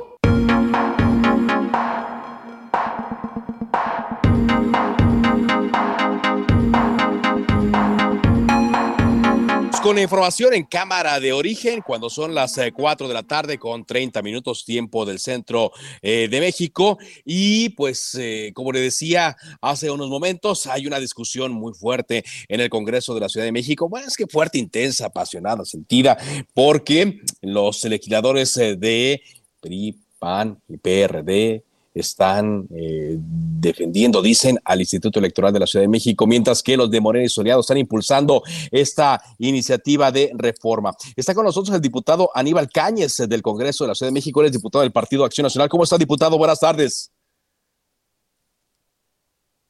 [9.90, 14.22] Con información en cámara de origen, cuando son las 4 de la tarde con 30
[14.22, 15.72] minutos tiempo del centro
[16.04, 17.00] eh, de México.
[17.26, 22.60] Y pues, eh, como le decía hace unos momentos, hay una discusión muy fuerte en
[22.60, 23.90] el Congreso de la Ciudad de México.
[23.90, 26.20] Bueno, es que fuerte, intensa, apasionada, sentida,
[26.54, 29.24] porque los legisladores eh, de
[29.60, 31.64] PRI, PAN y PRD
[32.02, 36.90] están eh, defendiendo, dicen, al Instituto Electoral de la Ciudad de México, mientras que los
[36.90, 40.94] de Morena y Soleado están impulsando esta iniciativa de reforma.
[41.16, 44.48] Está con nosotros el diputado Aníbal Cáñez del Congreso de la Ciudad de México, él
[44.48, 45.70] es diputado del Partido Acción Nacional.
[45.70, 46.38] ¿Cómo está, diputado?
[46.38, 47.12] Buenas tardes.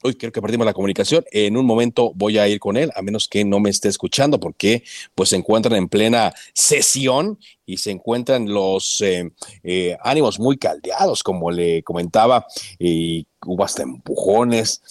[0.02, 1.24] Uy, creo que perdimos la comunicación.
[1.30, 4.40] En un momento voy a ir con él, a menos que no me esté escuchando,
[4.40, 4.82] porque
[5.14, 9.30] pues se encuentran en plena sesión y se encuentran los eh,
[9.62, 12.46] eh, ánimos muy caldeados, como le comentaba,
[12.78, 14.82] y hubo hasta empujones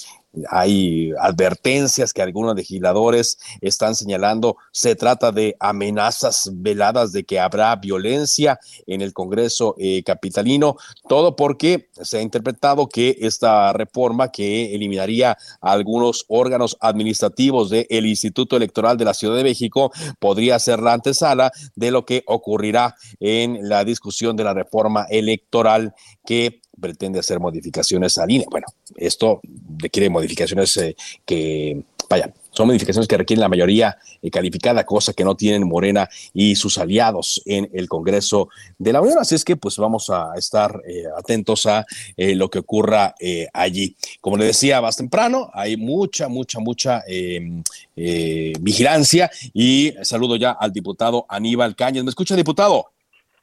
[0.50, 4.58] hay advertencias que algunos legisladores están señalando.
[4.72, 11.36] Se trata de amenazas veladas de que habrá violencia en el Congreso eh, capitalino, todo
[11.36, 18.98] porque se ha interpretado que esta reforma que eliminaría algunos órganos administrativos del Instituto Electoral
[18.98, 23.84] de la Ciudad de México podría ser la antesala de lo que ocurrirá en la
[23.84, 25.94] discusión de la reforma electoral
[26.26, 28.46] que pretende hacer modificaciones al INE.
[28.50, 29.42] Bueno, esto
[29.78, 35.24] requiere modificaciones eh, que, vaya, son modificaciones que requieren la mayoría eh, calificada, cosa que
[35.24, 39.18] no tienen Morena y sus aliados en el Congreso de la Unión.
[39.20, 41.86] Así es que pues vamos a estar eh, atentos a
[42.18, 43.16] lo que ocurra
[43.54, 43.96] allí.
[44.22, 47.64] Como le decía más temprano, hay mucha, mucha, mucha em,
[47.96, 52.04] vigilancia y saludo ya al diputado Aníbal Cañas.
[52.04, 52.92] ¿Me escucha, diputado?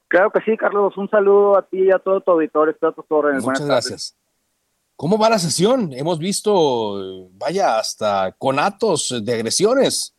[0.09, 0.97] Claro que sí, Carlos.
[0.97, 2.73] Un saludo a ti y a todo tu auditorio.
[2.73, 3.45] Está tus órdenes.
[3.45, 3.89] Muchas Buenas tardes.
[3.89, 4.17] gracias.
[4.97, 5.93] ¿Cómo va la sesión?
[5.93, 10.15] Hemos visto, vaya, hasta conatos de agresiones.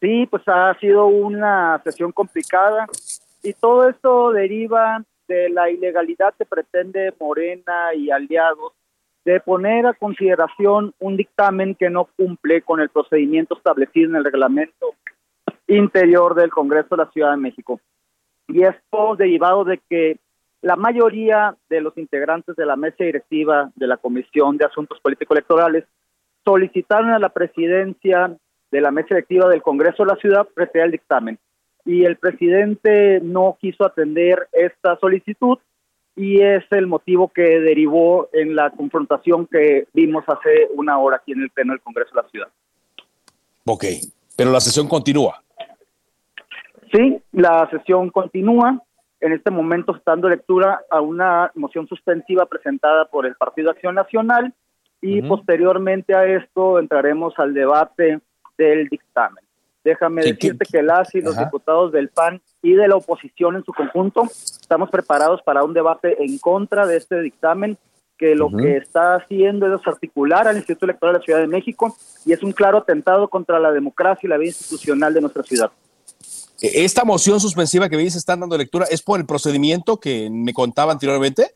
[0.00, 2.86] Sí, pues ha sido una sesión complicada
[3.42, 8.72] y todo esto deriva de la ilegalidad que pretende Morena y aliados
[9.24, 14.24] de poner a consideración un dictamen que no cumple con el procedimiento establecido en el
[14.24, 14.94] reglamento
[15.66, 17.80] interior del Congreso de la Ciudad de México.
[18.48, 20.18] Y esto derivado de que
[20.62, 25.84] la mayoría de los integrantes de la mesa directiva de la Comisión de Asuntos Político-Electorales
[26.44, 28.36] solicitaron a la presidencia
[28.70, 31.38] de la mesa directiva del Congreso de la Ciudad retirar el dictamen.
[31.84, 35.58] Y el presidente no quiso atender esta solicitud
[36.16, 41.32] y es el motivo que derivó en la confrontación que vimos hace una hora aquí
[41.32, 42.48] en el Pleno del Congreso de la Ciudad.
[43.66, 43.84] Ok,
[44.34, 45.42] pero la sesión continúa.
[46.92, 48.80] Sí, la sesión continúa.
[49.20, 53.94] En este momento está dando lectura a una moción suspensiva presentada por el Partido Acción
[53.94, 54.52] Nacional
[55.00, 58.20] y posteriormente a esto entraremos al debate
[58.58, 59.42] del dictamen.
[59.84, 61.44] Déjame ¿Qué- decirte que las y los Ajá.
[61.46, 66.22] diputados del PAN y de la oposición en su conjunto estamos preparados para un debate
[66.22, 67.78] en contra de este dictamen
[68.18, 71.94] que lo que está haciendo es desarticular al Instituto Electoral de la Ciudad de México
[72.24, 75.70] y es un claro atentado contra la democracia y la vida institucional de nuestra ciudad.
[76.60, 80.54] ¿Esta moción suspensiva que me dice están dando lectura es por el procedimiento que me
[80.54, 81.50] contaba anteriormente?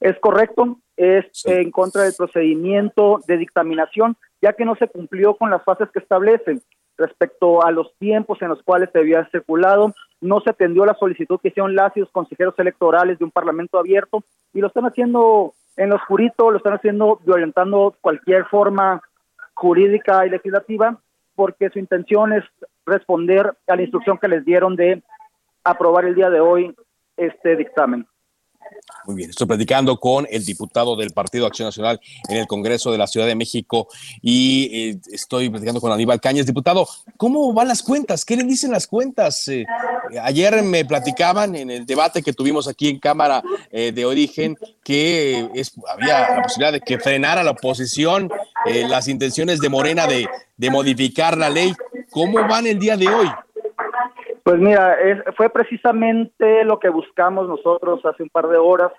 [0.00, 5.50] Es correcto, es en contra del procedimiento de dictaminación, ya que no se cumplió con
[5.50, 6.60] las fases que establecen
[6.98, 11.40] respecto a los tiempos en los cuales se había circulado, no se atendió la solicitud
[11.40, 15.54] que hicieron las y los consejeros electorales de un parlamento abierto y lo están haciendo
[15.76, 19.02] en lo oscurito, lo están haciendo violentando cualquier forma
[19.54, 20.98] jurídica y legislativa,
[21.34, 22.44] porque su intención es
[22.86, 25.02] responder a la instrucción que les dieron de
[25.62, 26.74] aprobar el día de hoy
[27.16, 28.06] este dictamen.
[29.06, 32.96] Muy bien, estoy platicando con el diputado del Partido Acción Nacional en el Congreso de
[32.96, 33.88] la Ciudad de México
[34.22, 36.46] y eh, estoy platicando con Aníbal Cañas.
[36.46, 38.24] Diputado, ¿cómo van las cuentas?
[38.24, 39.46] ¿Qué le dicen las cuentas?
[39.48, 39.66] Eh,
[40.22, 45.50] ayer me platicaban en el debate que tuvimos aquí en Cámara eh, de Origen que
[45.54, 48.30] es, había la posibilidad de que frenara la oposición
[48.88, 51.74] las intenciones de Morena de modificar la ley.
[52.14, 53.26] ¿Cómo van el día de hoy?
[54.44, 54.96] Pues mira,
[55.36, 58.92] fue precisamente lo que buscamos nosotros hace un par de horas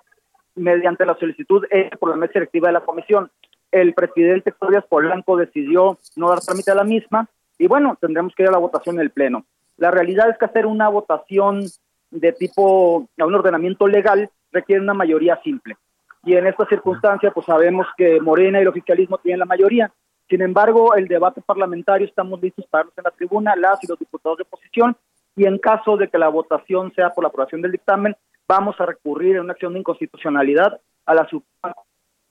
[0.54, 1.66] mediante la solicitud
[1.98, 3.32] por la mesa directiva de la comisión.
[3.72, 8.44] El presidente Claudia Polanco decidió no dar trámite a la misma y bueno, tendremos que
[8.44, 9.46] ir a la votación en el Pleno.
[9.78, 11.64] La realidad es que hacer una votación
[12.12, 15.78] de tipo a un ordenamiento legal requiere una mayoría simple.
[16.26, 19.90] Y en esta circunstancia, pues sabemos que Morena y el oficialismo tienen la mayoría.
[20.30, 24.38] Sin embargo, el debate parlamentario estamos listos para en la tribuna, las y los diputados
[24.38, 24.98] de oposición,
[25.36, 28.16] y en caso de que la votación sea por la aprobación del dictamen,
[28.48, 31.76] vamos a recurrir en una acción de inconstitucionalidad a la Suprema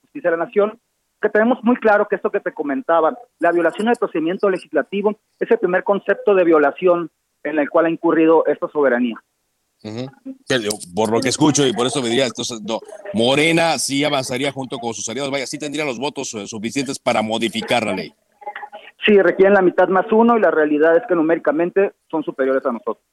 [0.03, 0.79] Justicia de la Nación,
[1.21, 5.51] que tenemos muy claro que esto que te comentaba, la violación del procedimiento legislativo es
[5.51, 7.11] el primer concepto de violación
[7.43, 9.17] en el cual ha incurrido esta soberanía.
[10.95, 12.81] Por lo que escucho y por eso me diría, entonces, no,
[13.13, 17.23] Morena sí avanzaría junto con sus aliados, vaya, sí tendría los votos eh, suficientes para
[17.23, 18.15] modificar la ley.
[19.05, 22.73] Sí, requieren la mitad más uno y la realidad es que numéricamente son superiores a
[22.73, 23.05] nosotros.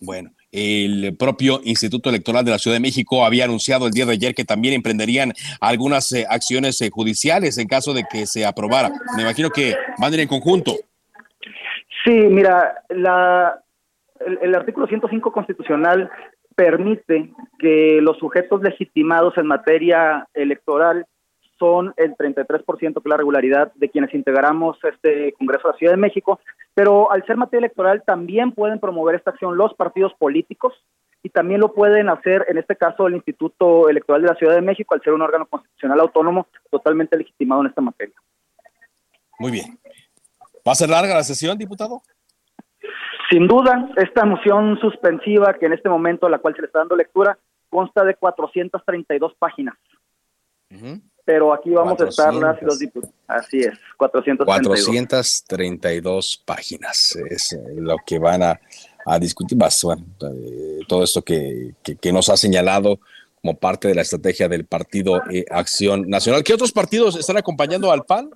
[0.00, 4.12] Bueno, el propio Instituto Electoral de la Ciudad de México había anunciado el día de
[4.12, 8.92] ayer que también emprenderían algunas eh, acciones eh, judiciales en caso de que se aprobara.
[9.16, 10.74] Me imagino que van a ir en conjunto.
[12.04, 13.61] Sí, mira, la,
[14.26, 16.10] el, el artículo 105 constitucional
[16.54, 21.06] permite que los sujetos legitimados en materia electoral
[21.58, 25.98] son el 33% que la regularidad de quienes integramos este Congreso de la Ciudad de
[25.98, 26.40] México,
[26.74, 30.74] pero al ser materia electoral también pueden promover esta acción los partidos políticos
[31.22, 34.60] y también lo pueden hacer, en este caso, el Instituto Electoral de la Ciudad de
[34.60, 38.16] México, al ser un órgano constitucional autónomo totalmente legitimado en esta materia.
[39.38, 39.78] Muy bien.
[40.66, 42.02] ¿Va a ser larga la sesión, diputado?
[43.30, 46.80] Sin duda, esta moción suspensiva que en este momento a la cual se le está
[46.80, 47.38] dando lectura
[47.70, 49.74] consta de 432 páginas.
[51.24, 53.14] Pero aquí vamos a estar las los diputados.
[53.28, 54.84] Así es, 432.
[54.86, 58.60] 432 páginas es eh, lo que van a,
[59.06, 59.56] a discutir.
[59.56, 62.98] Más, bueno, eh, todo esto que, que- que nos ha señalado
[63.40, 66.42] como parte de la estrategia del Partido eh, Acción Nacional.
[66.42, 68.30] ¿Qué otros partidos están acompañando al PAN?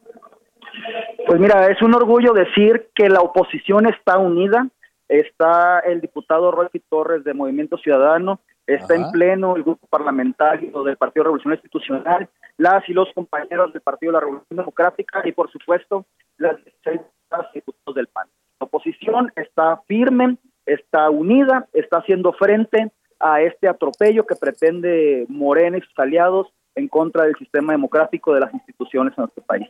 [1.26, 4.68] Pues mira, es un orgullo decir que la oposición está unida.
[5.08, 10.96] Está el diputado Rolfi Torres de Movimiento Ciudadano, está en pleno el grupo parlamentario del
[10.96, 12.28] Partido Revolución Institucional,
[12.58, 16.06] las y los compañeros del Partido de la Revolución Democrática y por supuesto
[16.38, 18.26] las 16 diputadas y diputados del PAN.
[18.58, 25.78] La oposición está firme está unida, está haciendo frente a este atropello que pretende Morena
[25.78, 29.66] y sus aliados en contra del sistema democrático de las instituciones en nuestro país.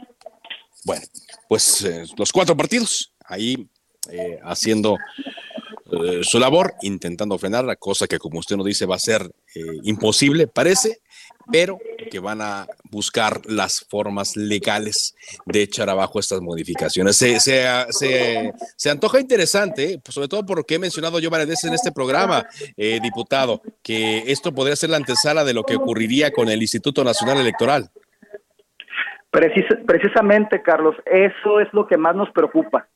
[0.85, 1.03] Bueno,
[1.49, 3.69] pues eh, los cuatro partidos ahí
[4.11, 4.97] eh, haciendo
[5.93, 9.23] eh, su labor, intentando frenar la cosa que como usted nos dice va a ser
[9.55, 11.01] eh, imposible, parece,
[11.53, 11.79] pero
[12.11, 17.17] que van a buscar las formas legales de echar abajo estas modificaciones.
[17.17, 21.31] Se, se, se, se antoja interesante, pues sobre todo por lo que he mencionado yo
[21.31, 22.47] varias veces en este programa,
[22.77, 27.05] eh, diputado, que esto podría ser la antesala de lo que ocurriría con el Instituto
[27.05, 27.91] Nacional Electoral.
[29.31, 32.89] Precis- precisamente, Carlos, eso es lo que más nos preocupa,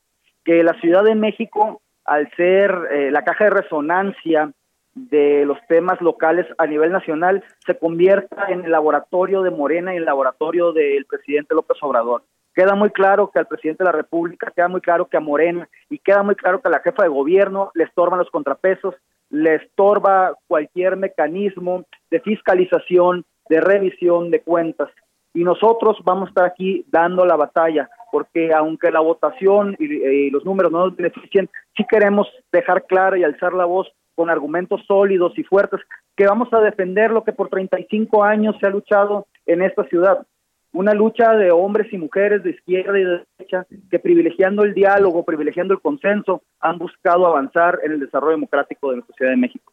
[0.44, 4.52] que la Ciudad de México, al ser eh, la caja de resonancia
[4.94, 9.98] de los temas locales a nivel nacional, se convierta en el laboratorio de Morena y
[9.98, 12.24] el laboratorio del presidente López Obrador.
[12.54, 15.68] Queda muy claro que al presidente de la República, queda muy claro que a Morena
[15.88, 18.96] y queda muy claro que a la jefa de gobierno le estorban los contrapesos,
[19.30, 24.88] le estorba cualquier mecanismo de fiscalización, de revisión de cuentas
[25.32, 30.30] y nosotros vamos a estar aquí dando la batalla, porque aunque la votación y, y
[30.30, 34.82] los números no nos beneficien, sí queremos dejar clara y alzar la voz con argumentos
[34.86, 35.80] sólidos y fuertes,
[36.14, 40.26] que vamos a defender lo que por 35 años se ha luchado en esta ciudad.
[40.72, 45.24] Una lucha de hombres y mujeres de izquierda y de derecha que privilegiando el diálogo,
[45.24, 49.72] privilegiando el consenso, han buscado avanzar en el desarrollo democrático de nuestra Ciudad de México.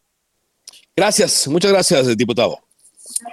[0.96, 2.56] Gracias, muchas gracias, diputado.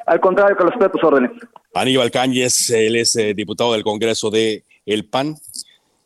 [0.05, 1.31] Al contrario, estoy a tus órdenes.
[1.73, 5.37] Aníbal Cáñez, él es eh, diputado del Congreso de El PAN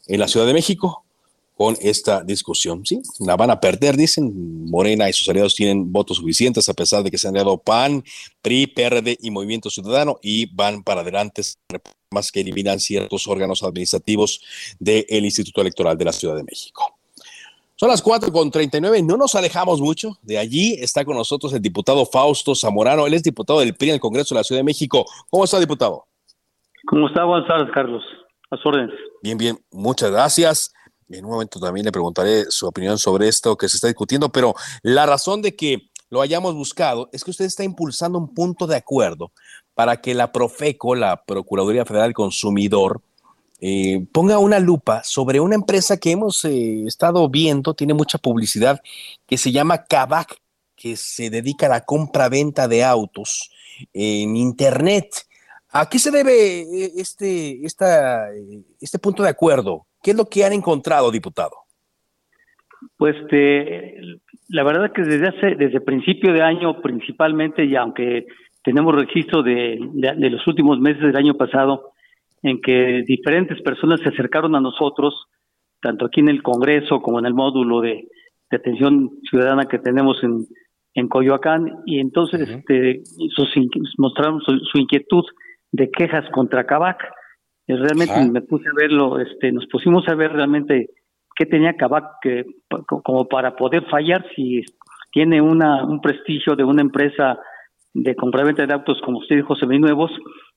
[0.07, 1.03] en la Ciudad de México
[1.59, 2.86] con esta discusión.
[2.86, 4.65] Sí, la van a perder, dicen.
[4.69, 8.03] Morena y sus aliados tienen votos suficientes a pesar de que se han dado PAN,
[8.41, 11.41] PRI, PRD y Movimiento Ciudadano y van para adelante
[12.11, 14.41] más que eliminan ciertos órganos administrativos
[14.80, 16.95] del Instituto Electoral de la Ciudad de México.
[17.75, 20.17] Son las 4 con 39, no nos alejamos mucho.
[20.21, 23.05] De allí está con nosotros el diputado Fausto Zamorano.
[23.05, 25.05] Él es diputado del PRI en el Congreso de la Ciudad de México.
[25.30, 26.05] ¿Cómo está, diputado?
[26.88, 27.25] ¿Cómo está?
[27.25, 28.03] Buenas tardes, Carlos.
[28.52, 28.91] A órdenes.
[29.22, 30.74] Bien, bien, muchas gracias.
[31.10, 34.54] En un momento también le preguntaré su opinión sobre esto que se está discutiendo, pero
[34.84, 38.76] la razón de que lo hayamos buscado es que usted está impulsando un punto de
[38.76, 39.32] acuerdo
[39.74, 43.02] para que la Profeco, la Procuraduría Federal del Consumidor,
[43.62, 48.82] eh, ponga una lupa sobre una empresa que hemos eh, estado viendo, tiene mucha publicidad,
[49.28, 50.38] que se llama Kavak,
[50.76, 53.52] que se dedica a la compra-venta de autos
[53.93, 55.28] en Internet.
[55.72, 59.86] ¿A qué se debe eh, este, esta, eh, este punto de acuerdo?
[60.01, 61.51] ¿Qué es lo que han encontrado, diputado?
[62.97, 63.99] Pues este,
[64.47, 68.26] la verdad es que desde hace, desde principio de año principalmente, y aunque
[68.63, 71.91] tenemos registro de, de, de los últimos meses del año pasado,
[72.41, 75.13] en que diferentes personas se acercaron a nosotros,
[75.82, 78.07] tanto aquí en el Congreso como en el módulo de,
[78.49, 80.47] de atención ciudadana que tenemos en,
[80.93, 83.01] en Coyoacán, y entonces este,
[83.36, 85.26] sus in- mostraron su, su inquietud
[85.72, 87.03] de quejas contra Cabac.
[87.67, 88.26] Eh, Realmente Ajá.
[88.26, 90.89] me puse a verlo, este, nos pusimos a ver realmente
[91.36, 92.45] qué tenía Cabac que,
[93.03, 94.63] como para poder fallar si
[95.11, 97.39] tiene una, un prestigio de una empresa
[97.93, 100.11] de compraventa de autos, como usted dijo, seminuevos,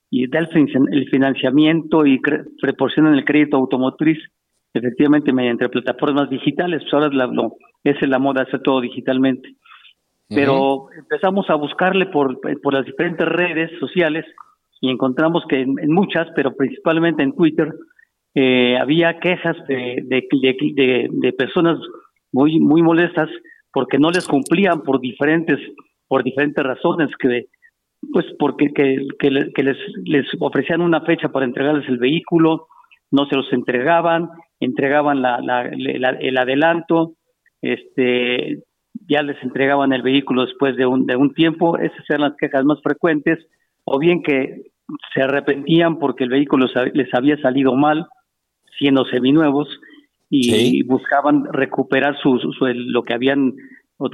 [0.09, 2.19] y da el, fin- el financiamiento y
[2.61, 4.19] proporcionan el crédito automotriz,
[4.73, 7.25] efectivamente mediante plataformas digitales, pues ahora la,
[7.83, 9.55] esa es la moda, hacer todo digitalmente.
[10.29, 14.25] Pero empezamos a buscarle por, por las diferentes redes sociales
[14.83, 17.73] y encontramos que en, muchas, pero principalmente en Twitter,
[18.35, 21.77] eh, había quejas de, de, personas
[22.33, 23.29] muy, muy molestas
[23.71, 25.57] porque no les cumplían por diferentes,
[26.09, 27.45] por diferentes razones que
[28.11, 32.67] pues porque que, que que les, les ofrecían una fecha para entregarles el vehículo,
[33.11, 34.27] no se los entregaban,
[34.59, 35.71] entregaban la, la-
[36.03, 37.13] la- el adelanto,
[37.61, 38.63] este
[39.07, 42.65] ya les entregaban el vehículo después de un, de un tiempo, esas eran las quejas
[42.65, 43.39] más frecuentes,
[43.85, 44.72] o bien que
[45.13, 48.07] se arrepentían porque el vehículo les había salido mal,
[48.77, 49.67] siendo seminuevos,
[50.29, 53.53] y buscaban recuperar su, su- lo que habían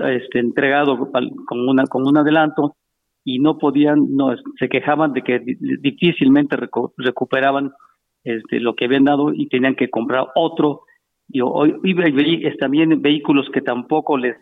[0.06, 1.10] este, entregado
[1.48, 2.76] con, una, con un adelanto,
[3.24, 7.72] y no podían, no, se quejaban de que di- difícilmente recu- recuperaban
[8.24, 10.82] este, lo que habían dado y tenían que comprar otro.
[11.28, 14.36] Y hoy y es también vehículos que tampoco les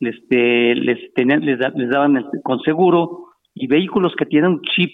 [0.00, 4.50] les, este, les, tenían, les, da- les daban el- con seguro y vehículos que tienen
[4.52, 4.92] un chip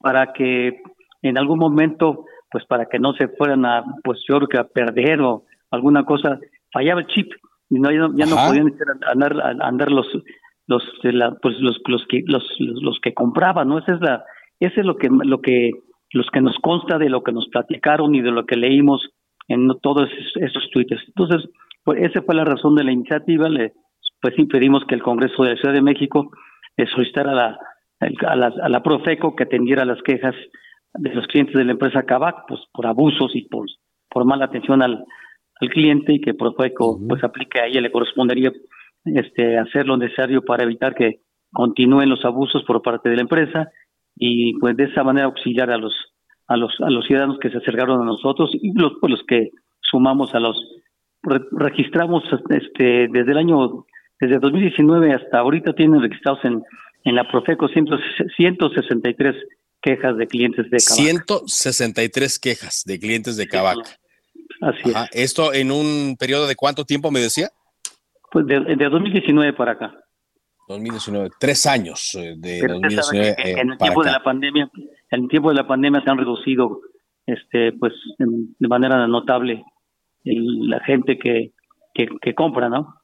[0.00, 0.80] para que
[1.22, 4.64] en algún momento, pues para que no se fueran a, pues yo creo que a
[4.68, 6.38] perder o alguna cosa,
[6.72, 7.32] fallaba el chip
[7.70, 8.48] y no, ya no, ya no Ajá.
[8.48, 8.72] podían
[9.06, 10.06] andar, andar los
[10.66, 13.78] los la- pues los los que los, los, los que compraban, ¿no?
[13.78, 14.24] Esa es la
[14.60, 15.70] ese es lo que lo que
[16.12, 19.10] los que nos consta de lo que nos platicaron y de lo que leímos
[19.48, 21.02] en todos esos, esos tweets.
[21.08, 21.50] Entonces,
[21.84, 23.48] pues esa fue la razón de la iniciativa.
[23.48, 23.72] Le,
[24.20, 26.30] pues impedimos que el Congreso de la Ciudad de México
[26.76, 27.58] le solicitara a la,
[28.00, 30.34] a la, a la Profeco que atendiera las quejas
[30.94, 33.66] de los clientes de la empresa Cabac, pues por abusos y por,
[34.08, 35.04] por mala atención al,
[35.60, 38.52] al cliente y que Profeco pues aplique a ella le correspondería
[39.04, 41.20] este hacer lo necesario para evitar que
[41.52, 43.70] continúen los abusos por parte de la empresa
[44.16, 45.94] y pues de esa manera auxiliar a los
[46.46, 49.50] a los a los ciudadanos que se acercaron a nosotros y los pues, los que
[49.80, 50.56] sumamos a los
[51.22, 53.86] re- registramos este desde el año
[54.20, 56.62] desde 2019 hasta ahorita tienen registrados en
[57.08, 57.86] en la Profeco 100
[58.36, 59.34] 163
[59.80, 60.96] quejas de clientes de Cabac.
[60.96, 63.78] 163 quejas de clientes de Cabac.
[64.60, 65.08] Así Ajá.
[65.12, 67.48] ¿Esto en un periodo de cuánto tiempo me decía?
[68.30, 69.94] Pues de, de 2019 para acá.
[70.68, 74.10] 2019, tres años eh, de Pero usted sabe 2019 que eh, en el tiempo de
[74.10, 74.18] acá.
[74.18, 74.70] la pandemia,
[75.10, 76.80] en el tiempo de la pandemia se han reducido,
[77.24, 79.64] este, pues, en- de manera notable
[80.24, 81.52] el- la gente que,
[81.94, 82.94] que, que compra, ¿no?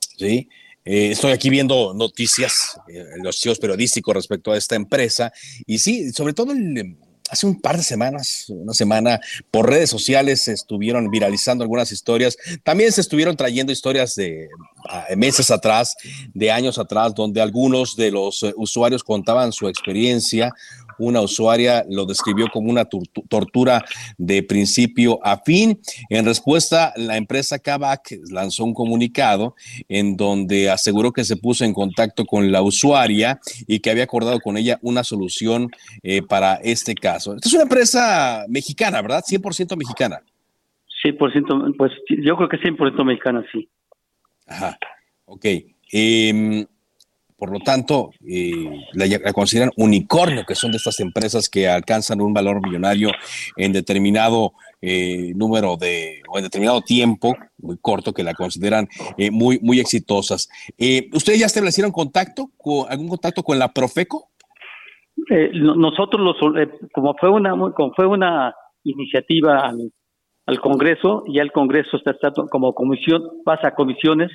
[0.00, 0.48] Sí.
[0.92, 5.32] Eh, estoy aquí viendo noticias, eh, los sitios periodísticos respecto a esta empresa.
[5.64, 6.96] Y sí, sobre todo el,
[7.30, 9.20] hace un par de semanas, una semana,
[9.52, 12.36] por redes sociales se estuvieron viralizando algunas historias.
[12.64, 14.48] También se estuvieron trayendo historias de
[14.88, 15.94] ah, meses atrás,
[16.34, 20.52] de años atrás, donde algunos de los eh, usuarios contaban su experiencia.
[21.00, 23.84] Una usuaria lo describió como una tortu- tortura
[24.18, 25.80] de principio a fin.
[26.08, 29.56] En respuesta, la empresa Kavak lanzó un comunicado
[29.88, 34.38] en donde aseguró que se puso en contacto con la usuaria y que había acordado
[34.40, 35.70] con ella una solución
[36.02, 37.34] eh, para este caso.
[37.34, 39.24] Esta es una empresa mexicana, ¿verdad?
[39.26, 40.20] 100% mexicana.
[41.02, 41.92] 100%, pues
[42.22, 43.68] yo creo que 100% mexicana, sí.
[44.46, 44.78] Ajá.
[45.24, 45.46] Ok.
[45.92, 46.66] Em,
[47.40, 52.34] por lo tanto, eh, la, consideran unicornio, que son de estas empresas que alcanzan un
[52.34, 53.10] valor millonario
[53.56, 58.86] en determinado eh, número de, o en determinado tiempo, muy corto, que la consideran
[59.16, 60.48] eh, muy, muy exitosas.
[60.78, 64.28] Eh, ¿Ustedes ya establecieron contacto, con, algún contacto con la Profeco?
[65.30, 66.36] Eh, no- nosotros, los,
[66.92, 69.92] como fue una como fue una iniciativa al,
[70.46, 74.30] al Congreso, ya el Congreso está, está como comisión, pasa a comisiones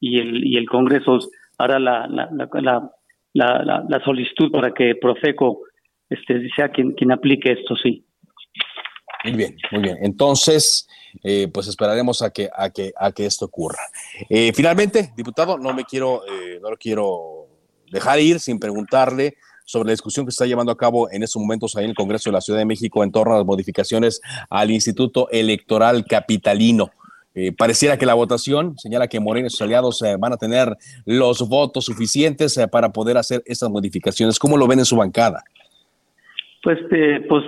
[0.00, 1.18] y el, y el Congreso
[1.58, 5.60] hará la, la, la, solicitud para que Profeco
[6.08, 8.04] este, sea quien, quien aplique esto, sí.
[9.24, 9.98] Muy bien, muy bien.
[10.00, 10.88] Entonces,
[11.24, 13.80] eh, pues esperaremos a que, a que, a que esto ocurra.
[14.30, 17.48] Eh, finalmente, diputado, no me quiero, eh, no lo quiero
[17.90, 21.40] dejar ir sin preguntarle sobre la discusión que se está llevando a cabo en estos
[21.42, 24.20] momentos ahí en el Congreso de la Ciudad de México en torno a las modificaciones
[24.48, 26.90] al Instituto Electoral Capitalino.
[27.40, 30.76] Eh, pareciera que la votación señala que Moreno y sus aliados eh, van a tener
[31.06, 34.40] los votos suficientes eh, para poder hacer estas modificaciones.
[34.40, 35.44] ¿Cómo lo ven en su bancada?
[36.64, 36.78] Pues,
[37.28, 37.44] pues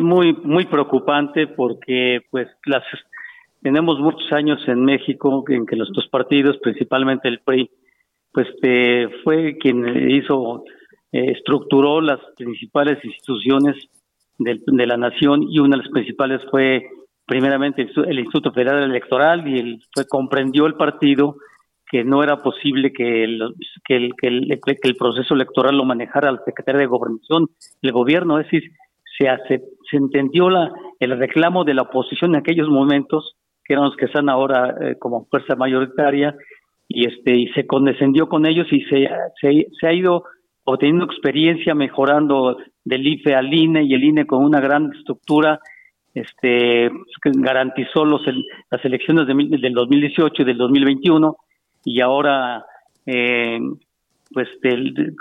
[0.00, 2.84] muy muy preocupante porque pues las
[3.60, 7.68] tenemos muchos años en México en que los dos partidos, principalmente el PRI,
[8.32, 8.46] pues
[9.24, 10.64] fue quien hizo
[11.10, 13.74] estructuró las principales instituciones
[14.38, 16.86] del- de la nación y una de las principales fue
[17.26, 21.36] primeramente el, Institu- el Instituto Federal Electoral y el, fue comprendió el partido
[21.90, 23.40] que no era posible que el,
[23.84, 27.48] que el, que el, que el proceso electoral lo manejara el secretario de Gobernación,
[27.82, 28.70] el gobierno, es decir,
[29.18, 29.60] se,
[29.90, 34.06] se entendió la, el reclamo de la oposición en aquellos momentos, que eran los que
[34.06, 36.34] están ahora eh, como fuerza mayoritaria,
[36.88, 39.08] y este y se condescendió con ellos y se,
[39.40, 40.24] se ha ido
[40.64, 45.60] obteniendo experiencia mejorando del IFE al INE y el INE con una gran estructura
[46.14, 46.90] este
[47.24, 48.22] garantizó los
[48.70, 51.36] las elecciones de, del 2018 y del 2021
[51.84, 52.64] y ahora
[53.06, 53.58] eh,
[54.32, 55.14] pues de-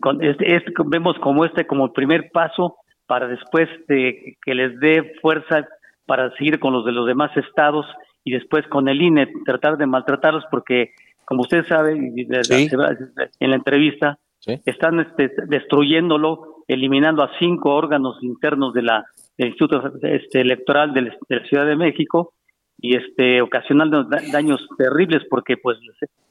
[0.00, 2.76] con este, este- vemos como este como el primer paso
[3.06, 5.66] para después de que les dé fuerza
[6.06, 7.86] para seguir con los de los demás estados
[8.22, 10.90] y después con el INE tratar de maltratarlos porque
[11.24, 14.18] como usted sabe en la entrevista
[14.66, 19.04] están este, destruyéndolo eliminando a cinco órganos internos de la
[19.38, 22.32] del Instituto este, Electoral de la Ciudad de México
[22.78, 25.78] y este ocasionando da- daños terribles porque pues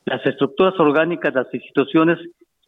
[0.05, 2.19] las estructuras orgánicas las instituciones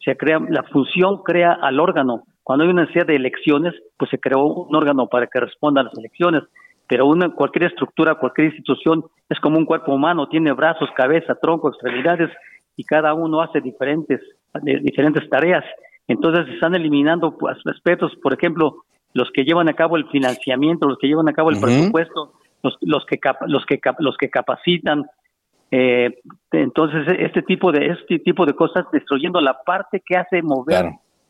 [0.04, 2.24] se crean la función crea al órgano.
[2.44, 5.86] Cuando hay una necesidad de elecciones pues se creó un órgano para que responda a
[5.86, 6.44] las elecciones
[6.88, 11.70] pero una cualquier estructura cualquier institución es como un cuerpo humano tiene brazos cabeza tronco
[11.70, 12.30] extremidades
[12.78, 14.22] y cada uno hace diferentes
[14.62, 15.64] de- diferentes tareas.
[16.08, 18.84] Entonces están eliminando pues, aspectos por ejemplo
[19.16, 22.78] los que llevan a cabo el financiamiento los que llevan a cabo el presupuesto los,
[22.82, 25.06] los que cap- los que cap- los que capacitan
[25.72, 26.20] eh,
[26.52, 30.76] entonces este tipo de este tipo de cosas destruyendo la parte que hace mover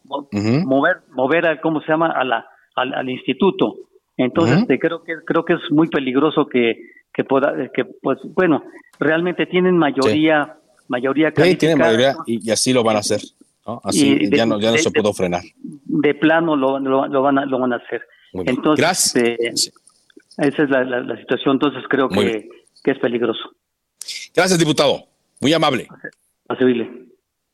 [0.04, 0.28] mo-
[0.66, 3.76] mover mover a, cómo se llama a la al, al instituto.
[4.18, 6.78] Entonces creo que creo que es muy peligroso que
[7.14, 8.64] que pueda, que pues bueno,
[9.00, 10.58] realmente tienen mayoría,
[10.90, 13.22] mayoría Sí, tienen mayoría y, y así lo van a hacer.
[13.66, 13.82] ¿No?
[13.84, 15.44] Así Y de- ya no, ya no de- se de- pudo frenar.
[15.64, 18.02] de plano lo, lo, lo van a, lo van a hacer.
[18.34, 19.38] Entonces, eh,
[20.38, 22.50] esa es la, la- la situación, entonces creo que,
[22.84, 23.42] que es peligroso.
[24.36, 25.08] Gracias, diputado.
[25.40, 25.88] Muy amable.
[26.48, 27.06] A servirle.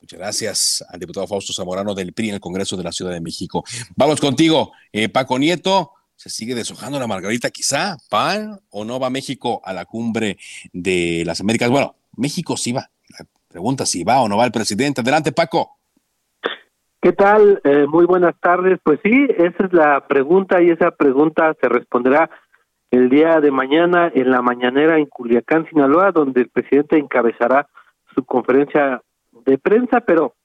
[0.02, 3.22] Muchas gracias al diputado Fausto Zamorano del PRI en el Congreso de la Ciudad de
[3.22, 3.64] México.
[3.96, 5.92] Vamos contigo, eh, Paco Nieto.
[6.16, 7.98] ¿Se sigue deshojando la margarita quizá?
[8.10, 10.38] ¿PAN o no va México a la cumbre
[10.72, 11.70] de las Américas?
[11.72, 12.92] Bueno, México sí va.
[13.18, 15.02] La pregunta si va o no va el presidente.
[15.02, 15.80] Adelante, Paco.
[17.02, 17.60] ¿Qué tal?
[17.64, 18.78] Eh, muy buenas tardes.
[18.84, 22.30] Pues sí, esa es la pregunta y esa pregunta se responderá
[22.92, 27.68] el día de mañana en la mañanera en Culiacán, Sinaloa, donde el presidente encabezará
[28.14, 30.36] su conferencia de prensa, pero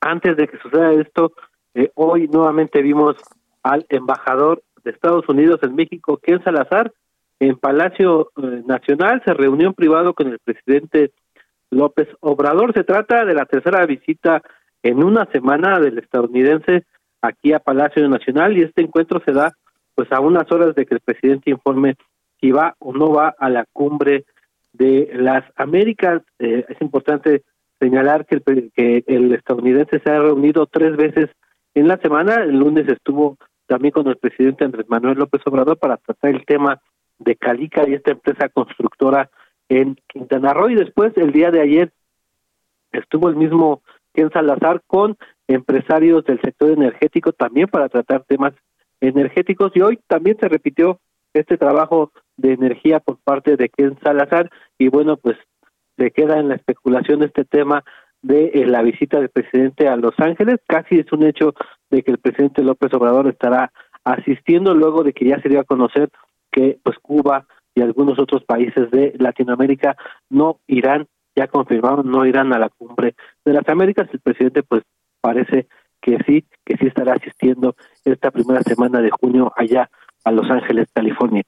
[0.00, 1.32] antes de que suceda esto,
[1.74, 3.16] eh, hoy nuevamente vimos
[3.62, 6.94] al embajador de Estados Unidos en México, Ken Salazar,
[7.40, 11.12] en Palacio eh, Nacional, se reunió en privado con el presidente
[11.70, 12.72] López Obrador.
[12.72, 14.42] Se trata de la tercera visita
[14.84, 16.84] en una semana del estadounidense
[17.22, 19.52] aquí a Palacio Nacional y este encuentro se da
[19.94, 21.96] pues a unas horas de que el presidente informe
[22.40, 24.26] si va o no va a la cumbre
[24.74, 26.22] de las Américas.
[26.38, 27.42] Eh, es importante
[27.80, 31.30] señalar que el, que el estadounidense se ha reunido tres veces
[31.74, 32.42] en la semana.
[32.42, 36.82] El lunes estuvo también con el presidente Andrés Manuel López Obrador para tratar el tema
[37.18, 39.30] de Calica y esta empresa constructora
[39.70, 40.68] en Quintana Roo.
[40.68, 41.92] Y después, el día de ayer,
[42.92, 43.80] estuvo el mismo
[44.14, 45.16] Ken Salazar con
[45.48, 48.54] empresarios del sector energético también para tratar temas
[49.00, 49.72] energéticos.
[49.74, 51.00] Y hoy también se repitió
[51.34, 54.50] este trabajo de energía por parte de Ken Salazar.
[54.78, 55.36] Y bueno pues
[55.98, 57.84] se queda en la especulación este tema
[58.22, 60.56] de eh, la visita del presidente a Los Ángeles.
[60.66, 61.54] Casi es un hecho
[61.90, 63.70] de que el presidente López Obrador estará
[64.04, 66.08] asistiendo luego de que ya se dio a conocer
[66.50, 69.96] que pues Cuba y algunos otros países de Latinoamérica
[70.30, 71.06] no irán
[71.36, 73.14] ya confirmaron no irán a la cumbre
[73.44, 74.82] de las Américas el presidente pues
[75.20, 75.68] parece
[76.00, 79.90] que sí que sí estará asistiendo esta primera semana de junio allá
[80.24, 81.42] a Los Ángeles California.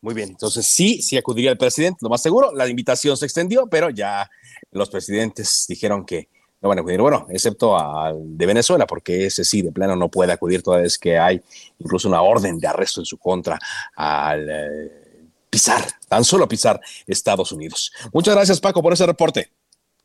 [0.00, 2.52] Muy bien, entonces sí, sí acudiría el presidente, lo más seguro.
[2.54, 4.30] La invitación se extendió, pero ya
[4.70, 6.28] los presidentes dijeron que
[6.60, 7.00] no van a acudir.
[7.00, 10.98] Bueno, excepto al de Venezuela, porque ese sí, de plano no puede acudir toda vez
[10.98, 11.40] que hay
[11.78, 13.58] incluso una orden de arresto en su contra
[13.96, 15.07] al eh,
[15.50, 17.92] pisar, tan solo pisar Estados Unidos.
[18.12, 19.50] Muchas gracias, Paco, por ese reporte.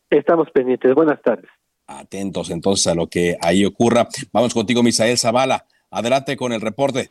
[0.10, 0.94] Estamos pendientes.
[0.94, 1.50] Buenas tardes.
[1.88, 4.08] Atentos entonces a lo que ahí ocurra.
[4.32, 5.66] Vamos contigo, Misael Zavala.
[5.91, 7.10] Adelante con el reporte.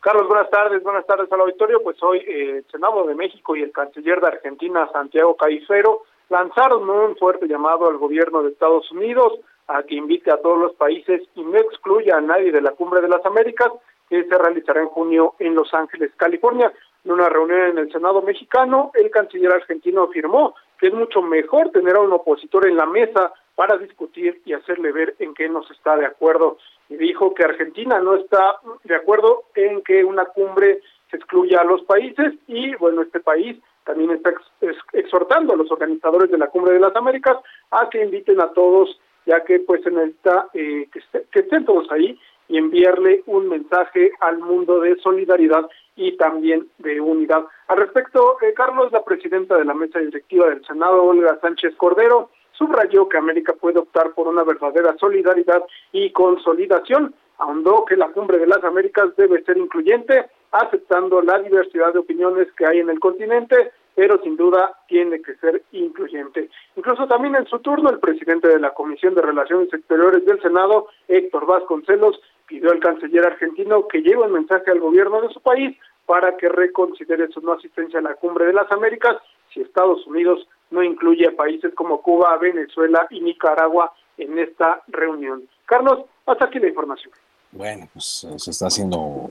[0.00, 1.80] Carlos, buenas tardes, buenas tardes al auditorio.
[1.82, 6.88] Pues hoy eh, el Senado de México y el canciller de Argentina, Santiago Caifero, lanzaron
[6.90, 9.34] un fuerte llamado al gobierno de Estados Unidos
[9.68, 13.00] a que invite a todos los países y no excluya a nadie de la Cumbre
[13.00, 13.68] de las Américas
[14.10, 16.72] que se realizará en junio en Los Ángeles, California.
[17.04, 21.70] En una reunión en el Senado mexicano, el canciller argentino afirmó que es mucho mejor
[21.70, 25.70] tener a un opositor en la mesa para discutir y hacerle ver en qué nos
[25.70, 26.58] está de acuerdo.
[26.88, 30.80] Y dijo que Argentina no está de acuerdo en que una cumbre
[31.10, 35.56] se excluya a los países y, bueno, este país también está ex- ex- exhortando a
[35.56, 37.36] los organizadores de la Cumbre de las Américas
[37.70, 40.88] a que inviten a todos, ya que pues se necesita eh,
[41.30, 42.18] que estén todos ahí
[42.48, 47.44] y enviarle un mensaje al mundo de solidaridad y también de unidad.
[47.68, 52.30] Al respecto, eh, Carlos, la presidenta de la mesa directiva del Senado, Olga Sánchez Cordero,
[52.52, 55.62] subrayó que América puede optar por una verdadera solidaridad
[55.92, 57.14] y consolidación.
[57.38, 62.48] Ahondó que la cumbre de las Américas debe ser incluyente, aceptando la diversidad de opiniones
[62.52, 66.48] que hay en el continente, pero sin duda tiene que ser incluyente.
[66.76, 70.86] Incluso también en su turno, el presidente de la Comisión de Relaciones Exteriores del Senado,
[71.08, 72.20] Héctor Vasconcelos,
[72.52, 75.74] pidió al canciller argentino que lleve un mensaje al gobierno de su país
[76.04, 79.16] para que reconsidere su no asistencia a la cumbre de las Américas
[79.52, 85.48] si Estados Unidos no incluye a países como Cuba, Venezuela y Nicaragua en esta reunión.
[85.64, 87.12] Carlos, hasta aquí la información.
[87.52, 89.30] Bueno, pues eh, se está haciendo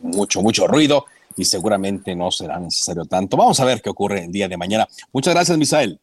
[0.00, 1.04] mucho, mucho ruido
[1.36, 3.36] y seguramente no será necesario tanto.
[3.36, 4.86] Vamos a ver qué ocurre el día de mañana.
[5.12, 6.00] Muchas gracias, Misael.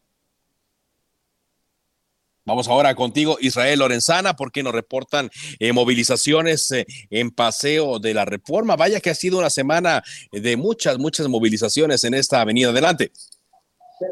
[2.46, 8.24] Vamos ahora contigo, Israel Lorenzana, porque nos reportan eh, movilizaciones eh, en paseo de la
[8.24, 8.76] reforma.
[8.76, 12.70] Vaya que ha sido una semana de muchas, muchas movilizaciones en esta avenida.
[12.70, 13.10] Adelante.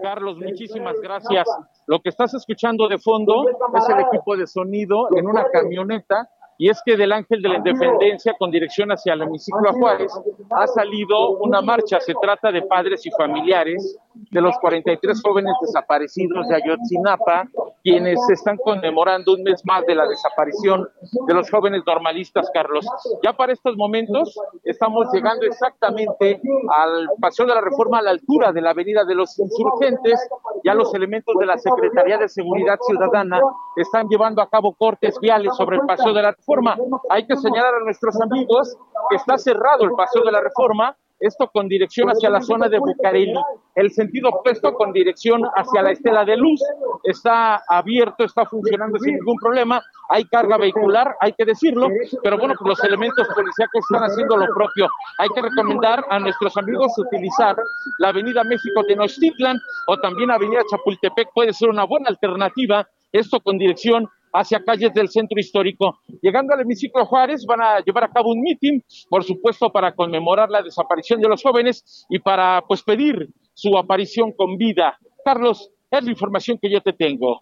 [0.03, 1.47] Carlos, muchísimas gracias.
[1.87, 6.28] Lo que estás escuchando de fondo es el equipo de sonido en una camioneta
[6.59, 10.12] y es que del Ángel de la Independencia con dirección hacia el hemiciclo a Juárez
[10.51, 12.01] ha salido una marcha.
[12.01, 17.49] Se trata de padres y familiares de los 43 jóvenes desaparecidos de Ayotzinapa
[17.85, 20.89] quienes están conmemorando un mes más de la desaparición
[21.27, 22.87] de los jóvenes normalistas, Carlos.
[23.23, 24.35] Ya para estos momentos
[24.65, 26.41] estamos llegando exactamente
[26.75, 30.19] al Paseo de la Reforma a la altura de la Avenida de los Insurgentes.
[30.65, 33.39] Ya los elementos de la Secretaría de Seguridad Ciudadana
[33.77, 36.79] están llevando a cabo cortes viales sobre el Paseo de la Reforma.
[37.11, 38.75] Hay que señalar a nuestros amigos
[39.11, 42.79] que está cerrado el Paseo de la Reforma esto con dirección hacia la zona de
[42.79, 43.35] Bucareli.
[43.75, 46.61] El sentido opuesto con dirección hacia la Estela de Luz
[47.03, 49.83] está abierto, está funcionando sin ningún problema.
[50.11, 51.89] Hay carga vehicular, hay que decirlo,
[52.23, 54.89] pero bueno, pues los elementos policíacos están haciendo lo propio.
[55.19, 57.57] Hay que recomendar a nuestros amigos utilizar
[57.99, 59.59] la Avenida México Tenochtitlan
[59.89, 62.87] o también Avenida Chapultepec, puede ser una buena alternativa.
[63.12, 66.01] Esto con dirección hacia calles del centro histórico.
[66.20, 70.51] Llegando al hemiciclo Juárez, van a llevar a cabo un mitin, por supuesto, para conmemorar
[70.51, 74.99] la desaparición de los jóvenes y para pues pedir su aparición con vida.
[75.24, 77.39] Carlos, es la información que yo te tengo.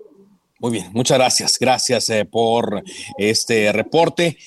[0.63, 1.59] Muy bien, muchas gracias.
[1.59, 2.85] Gracias eh, por
[3.19, 4.39] este reporte.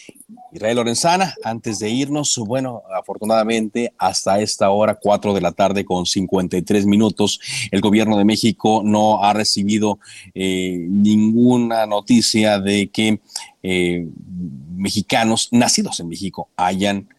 [0.53, 6.05] Israel Lorenzana, antes de irnos, bueno, afortunadamente hasta esta hora, 4 de la tarde con
[6.05, 9.99] 53 minutos, el gobierno de México no ha recibido
[10.33, 13.19] eh, ninguna noticia de que
[13.61, 14.07] eh,
[14.73, 17.09] mexicanos nacidos en México hayan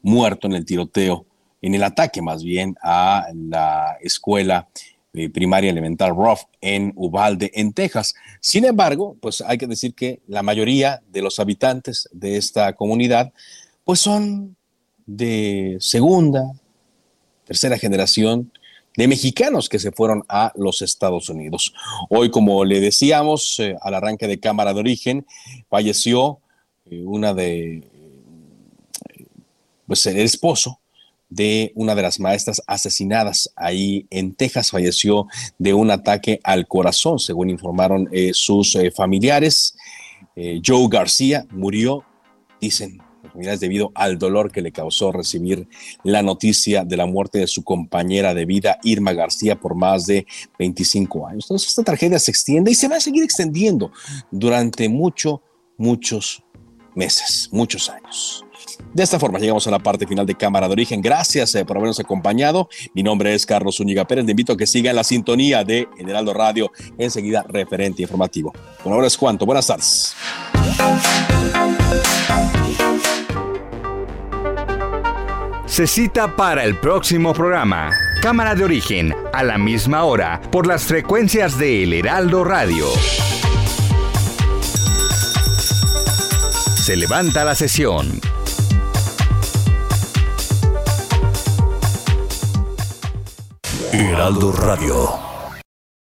[0.00, 1.26] muerto en el tiroteo,
[1.60, 4.68] en el ataque más bien a la escuela
[5.16, 8.14] eh, primaria elemental Ruff en Uvalde, en Texas.
[8.40, 13.32] Sin embargo, pues hay que decir que la mayoría de los habitantes de esta comunidad,
[13.84, 14.56] pues son
[15.06, 16.42] de segunda,
[17.44, 18.50] tercera generación
[18.96, 21.72] de mexicanos que se fueron a los Estados Unidos.
[22.10, 25.26] Hoy, como le decíamos, eh, al arranque de Cámara de Origen,
[25.68, 26.40] falleció
[26.90, 27.84] eh, una de,
[29.86, 30.80] pues el esposo
[31.34, 34.70] de una de las maestras asesinadas ahí en Texas.
[34.70, 35.26] Falleció
[35.58, 39.76] de un ataque al corazón, según informaron eh, sus eh, familiares.
[40.36, 42.04] Eh, Joe García murió,
[42.60, 43.00] dicen
[43.58, 45.66] debido al dolor que le causó recibir
[46.04, 50.24] la noticia de la muerte de su compañera de vida, Irma García, por más de
[50.58, 51.46] 25 años.
[51.46, 53.90] Entonces, esta tragedia se extiende y se va a seguir extendiendo
[54.30, 55.42] durante mucho,
[55.76, 56.44] muchos
[56.94, 58.44] meses, muchos años.
[58.92, 61.00] De esta forma llegamos a la parte final de Cámara de Origen.
[61.00, 62.68] Gracias eh, por habernos acompañado.
[62.92, 64.24] Mi nombre es Carlos Zúñiga Pérez.
[64.24, 68.52] Le invito a que siga en la sintonía de Generaldo Radio, enseguida referente informativo.
[68.82, 69.46] Por ahora es cuanto.
[69.46, 70.14] Buenas tardes.
[75.66, 77.90] Se cita para el próximo programa.
[78.22, 82.86] Cámara de Origen, a la misma hora, por las frecuencias de El Heraldo Radio.
[86.84, 88.20] Se levanta la sesión.
[93.90, 95.33] Heraldo Radio.